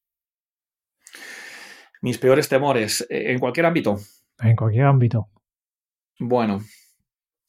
[2.02, 4.00] Mis peores temores, eh, en cualquier ámbito
[4.40, 5.30] en cualquier ámbito.
[6.20, 6.62] Bueno,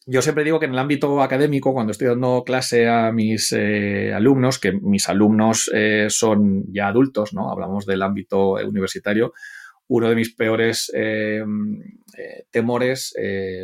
[0.07, 4.13] yo siempre digo que en el ámbito académico, cuando estoy dando clase a mis eh,
[4.15, 7.51] alumnos, que mis alumnos eh, son ya adultos, ¿no?
[7.51, 9.35] Hablamos del ámbito universitario,
[9.89, 11.43] uno de mis peores eh,
[12.51, 13.15] temores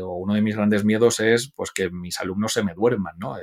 [0.02, 3.36] o uno de mis grandes miedos es pues que mis alumnos se me duerman, ¿no?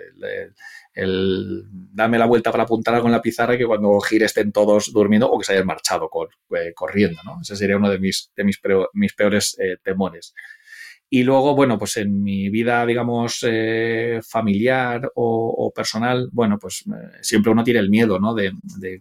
[0.94, 1.64] El,
[1.94, 4.92] darme la vuelta para apuntar algo en la pizarra y que cuando gire estén todos
[4.92, 6.10] durmiendo o que se hayan marchado
[6.76, 7.40] corriendo, ¿no?
[7.42, 10.34] Ese sería uno de mis, de mis peores temores.
[11.14, 17.18] Y luego, bueno, pues en mi vida, digamos, eh, familiar o, personal, bueno, pues eh,
[17.22, 18.34] siempre uno tiene el miedo, ¿no?
[18.34, 18.54] De,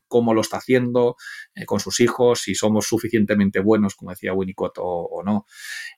[0.09, 1.15] cómo lo está haciendo
[1.55, 5.47] eh, con sus hijos, si somos suficientemente buenos, como decía Winnicott, o, no.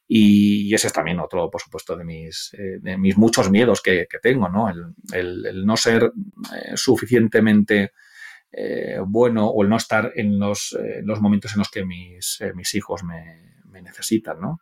[0.06, 4.50] Y, ese es también otro, por supuesto, de mis, de mis muchos miedos que, tengo,
[4.50, 4.68] ¿no?
[4.68, 6.12] El, no ser
[6.74, 7.92] suficientemente
[9.06, 13.02] bueno o el no estar en los, los momentos en los que mis, mis hijos
[13.02, 14.60] me, me necesitan, ¿no?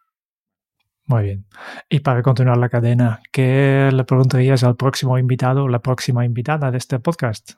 [1.11, 1.45] Muy bien.
[1.89, 6.71] Y para continuar la cadena, ¿qué le preguntarías al próximo invitado o la próxima invitada
[6.71, 7.55] de este podcast?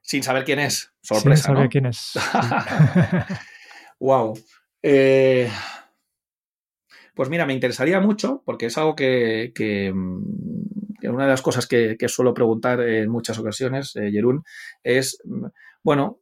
[0.00, 0.94] Sin saber quién es.
[1.02, 1.42] Sorpresa.
[1.42, 2.14] Sin saber quién es.
[4.00, 4.32] wow.
[4.82, 5.50] Eh,
[7.14, 9.52] pues mira, me interesaría mucho, porque es algo que,
[11.10, 14.44] mm, una de las cosas que, suelo preguntar en muchas ocasiones, eh, Jerún,
[14.82, 15.46] es, mm,
[15.82, 16.20] bueno,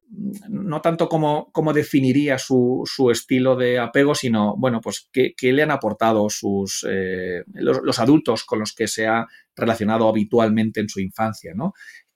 [0.49, 6.28] no tanto como, definiría su, estilo de apego, sino, bueno, pues qué, le han aportado
[6.28, 9.26] sus, eh, los, adultos con los que se ha
[9.57, 11.72] relacionado habitualmente en su infancia, ¿no?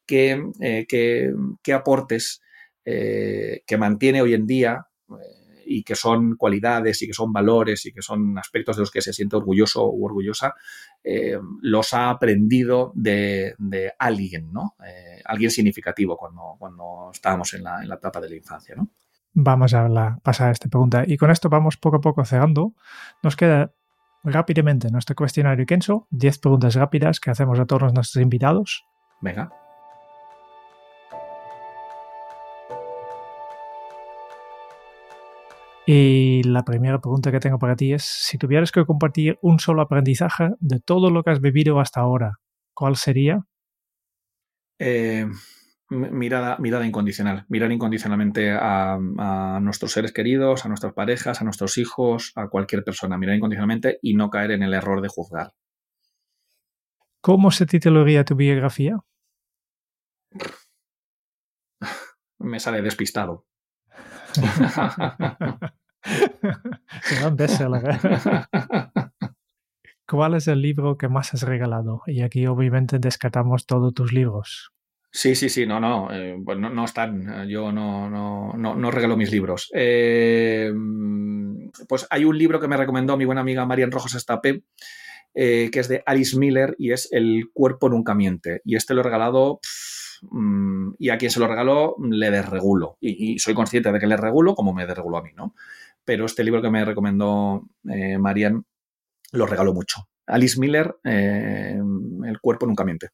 [0.07, 0.43] ¿Qué,
[0.89, 2.43] qué aportes
[2.91, 7.85] eh, que mantiene hoy en día eh, y que son cualidades y que son valores
[7.85, 10.55] y que son aspectos de los que se siente orgulloso o orgullosa,
[11.63, 13.55] los ha aprendido de,
[13.99, 14.77] alguien, ¿no?
[15.25, 18.89] alguien significativo cuando, cuando estábamos en la, en la etapa de la infancia, ¿no?
[19.41, 21.05] Vamos a pasar a esta pregunta.
[21.07, 22.73] Y con esto vamos poco a poco cerrando.
[23.23, 23.73] Nos queda
[24.25, 28.85] rápidamente nuestro cuestionario Kenso, 10 preguntas rápidas que hacemos a todos nuestros invitados.
[29.21, 29.53] Venga.
[35.91, 39.81] Y la primera pregunta que tengo para ti es, si tuvieras que compartir un solo
[39.81, 42.41] aprendizaje de todo lo que has vivido hasta ahora,
[42.75, 43.47] ¿cuál sería?
[44.79, 45.27] Eh,
[45.89, 48.99] mirada, mirada incondicional, mirar incondicionalmente a,
[49.63, 54.13] nuestros seres queridos, a nuestras parejas, a nuestros hijos, a cualquier persona, mirar incondicionalmente y
[54.13, 55.55] no caer en el error de juzgar.
[57.23, 58.99] ¿Cómo se titularía tu biografía?
[62.41, 63.47] Me sale despistado.
[70.09, 72.03] ¿Cuál es el libro que más has regalado?
[72.07, 74.73] Y aquí obviamente descartamos todos tus libros.
[75.11, 77.49] Sí, sí, sí, no, no, eh, pues no, están.
[77.49, 79.71] Yo no, no, no, regalo mis libros.
[79.75, 80.73] Eh,
[81.89, 84.63] pues hay un libro que me recomendó mi buena amiga Marian Rojas Estapé,
[85.35, 88.61] eh, que es de Alice Miller y es El cuerpo nunca miente.
[88.65, 89.61] Y este lo he regalado
[90.23, 92.97] mm, y a quien se lo regaló le desregulo.
[93.01, 95.55] Y, soy consciente de que le regulo como me desregulo a mí, ¿no?
[96.05, 98.65] Pero este libro que me recomendó Marian
[99.33, 100.09] lo regaló mucho.
[100.27, 103.11] Alice Miller, El cuerpo nunca miente.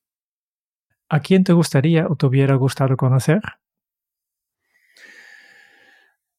[1.08, 3.40] ¿A quién te gustaría o te hubiera gustado conocer?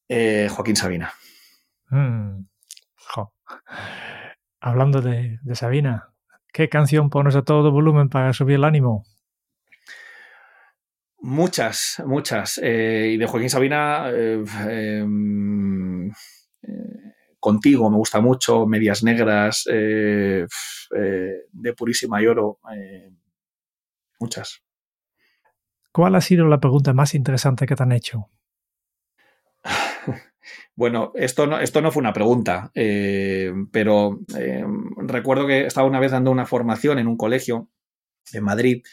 [0.08, 1.14] Eh, Joaquín Sabina.
[1.90, 2.46] Mm,
[4.60, 6.10] Hablando de, Sabina,
[6.52, 9.06] ¿qué canción pones a todo volumen para subir el ánimo?
[11.28, 12.60] Muchas, muchas.
[12.62, 16.12] Eh, y de Joaquín Sabina, eh, em,
[17.40, 20.48] Contigo me gusta mucho, Medias Negras, de
[21.78, 22.60] Purísima y Oro
[24.20, 24.64] Muchas.
[25.92, 28.30] ¿Cuál ha sido la pregunta más interesante que te han hecho?
[30.76, 34.64] Bueno, esto no, esto no fue una pregunta, eh, pero eh,
[34.98, 37.70] recuerdo que estaba una vez dando una formación en un colegio
[38.34, 38.84] en Madrid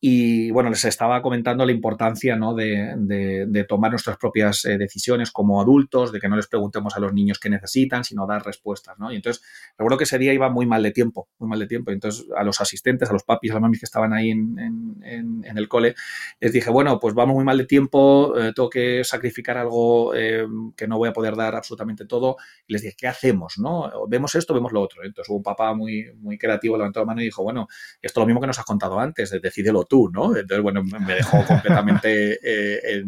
[0.00, 2.54] y bueno, les estaba comentando la importancia ¿no?
[2.54, 7.12] de, tomar nuestras propias eh, decisiones como adultos, de que no les preguntemos a los
[7.12, 8.96] niños qué necesitan, sino dar respuestas.
[8.98, 9.10] ¿no?
[9.10, 9.42] Y entonces,
[9.76, 11.90] recuerdo que ese día iba muy mal de tiempo, muy mal de tiempo.
[11.90, 14.56] Y entonces, a los asistentes, a los papis, a las mamis que estaban ahí en,
[15.02, 15.96] en, el cole,
[16.38, 20.46] les dije, bueno, pues vamos muy mal de tiempo, eh, tengo que sacrificar algo eh,
[20.76, 22.36] que no voy a poder dar absolutamente todo.
[22.68, 23.54] Y les dije, ¿qué hacemos?
[23.58, 23.90] ¿no?
[24.06, 25.02] ¿Vemos esto, vemos lo otro?
[25.02, 27.66] Entonces, un papá muy, muy creativo levantó la mano y dijo, bueno,
[28.00, 30.36] esto es lo mismo que nos has contado antes, decídelo tú, ¿no?
[30.36, 33.02] Entonces, bueno, me dejó completamente eh,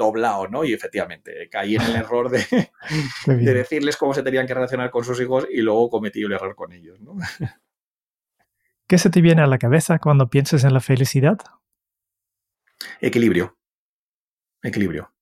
[0.00, 0.64] doblado, ¿no?
[0.64, 2.70] Y efectivamente, caí en el error de,
[3.26, 6.56] de, decirles cómo se tenían que relacionar con sus hijos y luego cometí el error
[6.56, 7.16] con ellos, ¿no?
[8.88, 11.38] ¿Qué se te viene a la cabeza cuando piensas en la felicidad?
[13.00, 13.56] Equilibrio.
[14.62, 15.12] Equilibrio.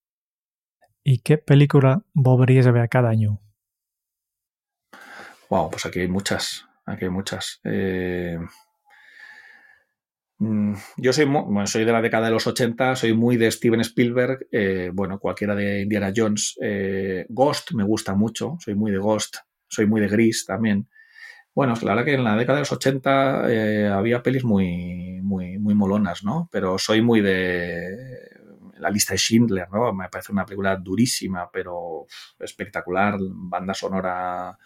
[1.04, 3.40] ¿Y qué película volverías a ver cada año?
[5.50, 6.66] Wow, pues aquí hay muchas.
[6.86, 7.60] Aquí hay muchas.
[7.64, 8.38] Eh,
[10.40, 14.46] yo soy, bueno, soy de la década de los 80, soy muy de Steven Spielberg,
[14.52, 16.56] eh, bueno, cualquiera de Indiana Jones.
[16.62, 20.88] Eh, Ghost me gusta mucho, soy muy de Ghost, soy muy de Gris también.
[21.54, 25.58] Bueno, la verdad que en la década de los 80 eh, había pelis muy, muy,
[25.58, 26.48] muy molonas, ¿no?
[26.52, 27.96] Pero soy muy de
[28.78, 29.92] la lista de Schindler, ¿no?
[29.92, 32.06] Me parece una película durísima, pero
[32.38, 34.56] espectacular, banda sonora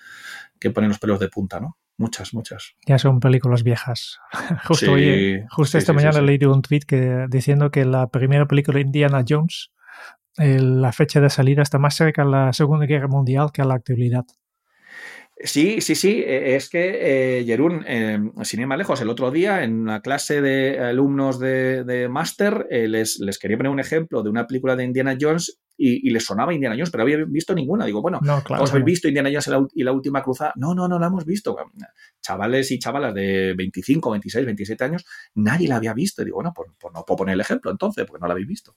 [0.60, 1.78] que pone los pelos de punta, ¿no?
[2.02, 2.74] Muchas, muchas.
[2.84, 4.18] Ya son películas viejas.
[4.66, 4.96] justo
[5.50, 9.24] justo esta mañana he leído un tweet que, diciendo que la primera película de Indiana
[9.26, 9.70] Jones,
[10.36, 13.74] la fecha de salida está más cerca a la Segunda Guerra Mundial que a la
[13.74, 14.24] actualidad.
[15.44, 16.22] Sí, sí, sí.
[16.24, 20.00] E, es que, eh, Jerún, eh, sin ir más lejos, el otro día en una
[20.00, 24.46] clase de alumnos de, de máster eh, les, les, quería poner un ejemplo de una
[24.46, 27.84] película de Indiana Jones y, les sonaba Indiana Jones, pero había visto ninguna.
[27.84, 30.52] Digo, bueno, no, claro, ¿os habéis visto Indiana Jones y la, última cruzada?
[30.54, 31.56] No, no, no la hemos visto.
[32.20, 36.22] Chavales y chavalas de 25, 26, 27 años, nadie la había visto.
[36.22, 38.46] Y digo, bueno, pues, pues, no puedo poner el ejemplo entonces, porque no la habéis
[38.46, 38.76] visto.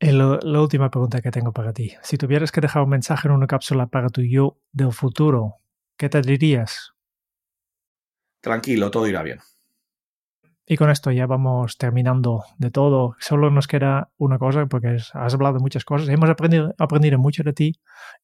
[0.00, 1.94] la última pregunta que tengo para ti.
[2.02, 5.56] Si tuvieras que dejar un mensaje en una cápsula para tu yo del futuro,
[5.98, 6.92] ¿qué te dirías?
[8.40, 9.40] Tranquilo, todo irá bien.
[10.70, 13.16] Y con esto ya vamos terminando de todo.
[13.20, 16.08] Solo nos queda una cosa, porque has hablado de muchas cosas.
[16.10, 17.72] Hemos aprendido, aprendido mucho de ti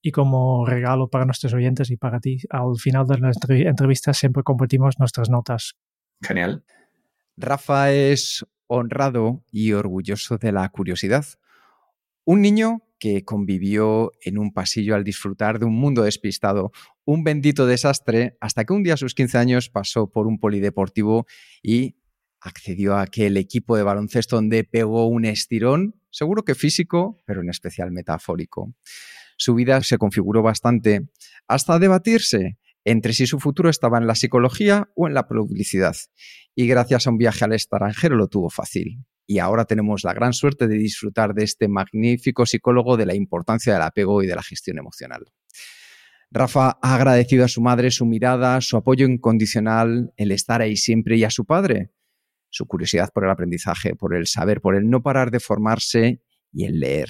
[0.03, 4.43] y como regalo para nuestros oyentes y para ti, al final de las entrevistas siempre
[4.43, 5.75] compartimos nuestras notas.
[6.21, 6.63] Genial.
[7.37, 11.25] Rafa es honrado y orgulloso de la curiosidad.
[12.27, 16.73] Un niño que convivió en un pasillo al disfrutar de un mundo despistado,
[17.05, 21.27] un bendito desastre, hasta que un día a sus 15 años pasó por un polideportivo
[21.63, 21.97] y
[22.41, 27.51] accedió a aquel equipo de baloncesto donde pegó un estirón, seguro que físico, pero en
[27.51, 28.73] especial metafórico.
[29.37, 31.03] Su vida se configuró bastante
[31.47, 35.95] hasta debatirse entre si su futuro estaba en la psicología o en la publicidad.
[36.55, 39.05] Y gracias a un viaje al extranjero lo tuvo fácil.
[39.27, 43.73] Y ahora tenemos la gran suerte de disfrutar de este magnífico psicólogo de la importancia
[43.73, 45.25] del apego y de la gestión emocional.
[46.31, 51.17] Rafa ha agradecido a su madre su mirada, su apoyo incondicional, el estar ahí siempre
[51.17, 51.93] y a su padre,
[52.51, 56.23] su curiosidad por el aprendizaje, por el saber, por el no parar de formarse
[56.53, 57.09] y el leer.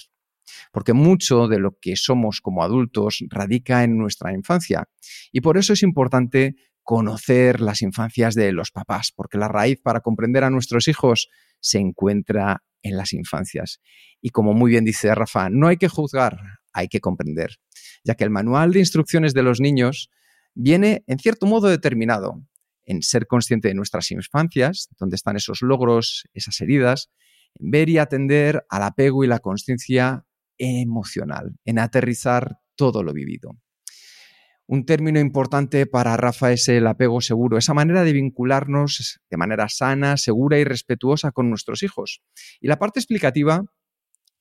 [0.72, 4.88] Porque mucho de lo que somos como adultos radica en nuestra infancia.
[5.32, 10.00] Y por eso es importante conocer las infancias de los papás, porque la raíz para
[10.00, 11.30] comprender a nuestros hijos
[11.64, 13.80] se encuentra en las infancias.
[14.20, 16.38] Y como muy bien dice Rafa, no hay que juzgar,
[16.74, 17.56] hay que comprender,
[18.04, 20.10] ya que el manual de instrucciones de los niños
[20.54, 22.44] viene en cierto modo determinado
[22.84, 27.10] en ser consciente de nuestras infancias, donde están esos logros, esas heridas,
[27.54, 30.26] en ver y atender al apego y la conciencia
[30.58, 33.56] emocional, en aterrizar todo lo vivido.
[34.66, 39.68] Un término importante para Rafa es el apego seguro, esa manera de vincularnos de manera
[39.68, 42.22] sana, segura y respetuosa con nuestros hijos.
[42.60, 43.64] Y la parte explicativa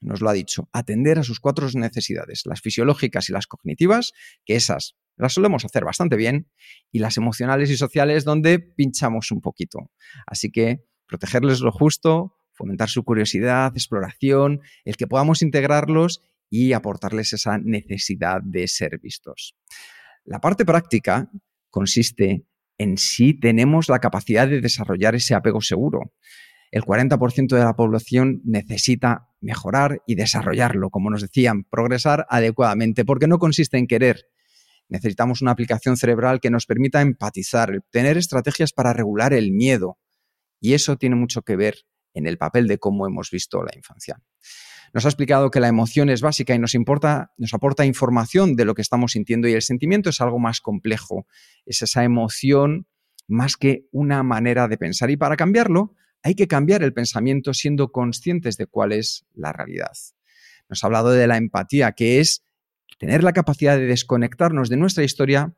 [0.03, 4.11] nos lo ha dicho, atender a sus cuatro necesidades, las fisiológicas y las cognitivas,
[4.45, 6.49] que esas las solemos hacer bastante bien,
[6.91, 9.91] y las emocionales y sociales donde pinchamos un poquito.
[10.25, 17.33] Así que protegerles lo justo, fomentar su curiosidad, exploración, el que podamos integrarlos y aportarles
[17.33, 19.55] esa necesidad de ser vistos.
[20.25, 21.29] La parte práctica
[21.69, 22.45] consiste
[22.77, 26.13] en si tenemos la capacidad de desarrollar ese apego seguro.
[26.71, 33.27] El 40% de la población necesita mejorar y desarrollarlo, como nos decían, progresar adecuadamente, porque
[33.27, 34.25] no consiste en querer,
[34.89, 39.97] necesitamos una aplicación cerebral que nos permita empatizar, tener estrategias para regular el miedo.
[40.59, 44.21] Y eso tiene mucho que ver en el papel de cómo hemos visto la infancia.
[44.93, 48.63] Nos ha explicado que la emoción es básica y nos, importa, nos aporta información de
[48.63, 51.25] lo que estamos sintiendo y el sentimiento es algo más complejo.
[51.65, 52.87] Es esa emoción
[53.27, 55.09] más que una manera de pensar.
[55.09, 59.93] Y para cambiarlo, hay que cambiar el pensamiento siendo conscientes de cuál es la realidad.
[60.69, 62.45] Nos ha hablado de la empatía, que es
[62.99, 65.55] tener la capacidad de desconectarnos de nuestra historia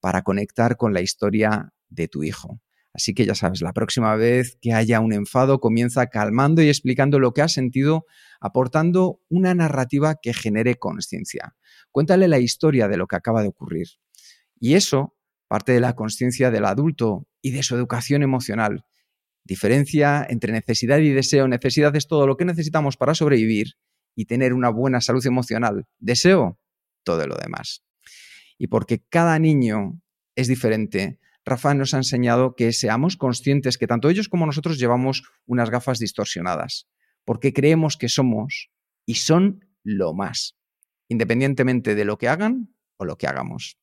[0.00, 2.60] para conectar con la historia de tu hijo.
[2.98, 7.20] Así que ya sabes, la próxima vez que haya un enfado, comienza calmando y explicando
[7.20, 8.06] lo que has sentido,
[8.40, 11.54] aportando una narrativa que genere conciencia.
[11.92, 13.86] Cuéntale la historia de lo que acaba de ocurrir.
[14.58, 15.14] Y eso
[15.46, 18.84] parte de la conciencia del adulto y de su educación emocional.
[19.44, 21.46] Diferencia entre necesidad y deseo.
[21.46, 23.74] Necesidad es todo lo que necesitamos para sobrevivir
[24.16, 25.86] y tener una buena salud emocional.
[26.00, 26.58] Deseo,
[27.04, 27.84] todo lo demás.
[28.58, 30.02] Y porque cada niño
[30.34, 35.22] es diferente, Rafa nos ha enseñado que seamos conscientes que tanto ellos como nosotros llevamos
[35.46, 36.88] unas gafas distorsionadas,
[37.24, 38.70] porque creemos que somos
[39.06, 40.56] y son lo más,
[41.08, 43.78] independientemente de lo que hagan o lo que hagamos.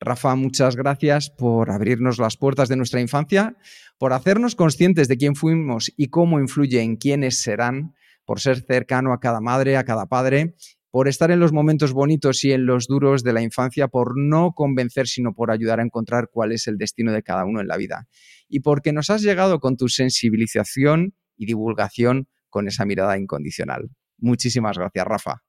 [0.00, 3.56] Rafa, muchas gracias por abrirnos las puertas de nuestra infancia,
[3.98, 7.94] por hacernos conscientes de quién fuimos y cómo influye en quiénes serán,
[8.24, 10.54] por ser cercano a cada madre, a cada padre
[10.94, 14.52] por estar en los momentos bonitos y en los duros de la infancia, por no
[14.52, 17.76] convencer, sino por ayudar a encontrar cuál es el destino de cada uno en la
[17.76, 18.06] vida.
[18.48, 23.90] Y porque nos has llegado con tu sensibilización y divulgación con esa mirada incondicional.
[24.18, 25.42] Muchísimas gracias, Rafa.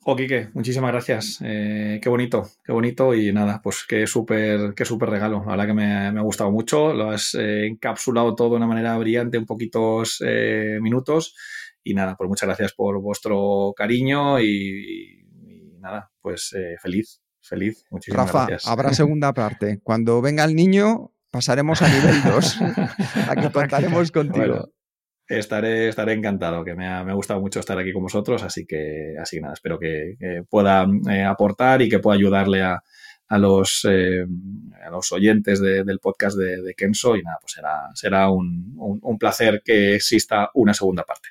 [0.00, 1.38] Jo, Quique, muchísimas gracias.
[1.42, 5.42] Eh, qué bonito, qué bonito y nada, pues qué súper qué súper regalo.
[5.46, 6.92] La verdad que me, ha gustado mucho.
[6.92, 11.34] Lo has eh, encapsulado todo de una manera brillante en poquitos eh, minutos
[11.84, 15.26] y nada, pues muchas gracias por vuestro cariño y,
[15.80, 17.84] nada, pues eh, feliz, feliz.
[17.90, 18.70] Muchísimas Rafa, gracias.
[18.70, 19.80] habrá segunda parte.
[19.82, 22.58] Cuando venga el niño, pasaremos a nivel 2.
[23.28, 24.70] Aquí contaremos contigo.
[25.26, 28.66] estaré, estaré encantado, que me ha, me ha, gustado mucho estar aquí con vosotros, así
[28.66, 32.82] que, así que nada, espero que, que pueda eh, aportar y que pueda ayudarle a,
[33.28, 34.26] a los, eh,
[34.84, 38.74] a los oyentes de, del podcast de, de, Kenso y nada, pues será, será un,
[38.76, 41.30] un, un placer que exista una segunda parte.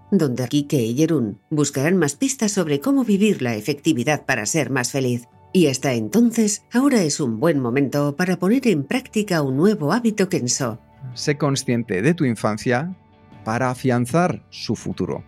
[0.11, 4.91] Donde Kike y Jerún buscarán más pistas sobre cómo vivir la efectividad para ser más
[4.91, 5.27] feliz.
[5.53, 10.29] Y hasta entonces, ahora es un buen momento para poner en práctica un nuevo hábito
[10.29, 10.79] Kenso.
[11.13, 12.95] Sé consciente de tu infancia
[13.43, 15.23] para afianzar su futuro.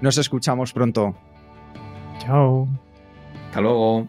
[0.00, 1.14] Nos escuchamos pronto.
[2.20, 2.68] Chao.
[3.46, 4.08] Hasta luego.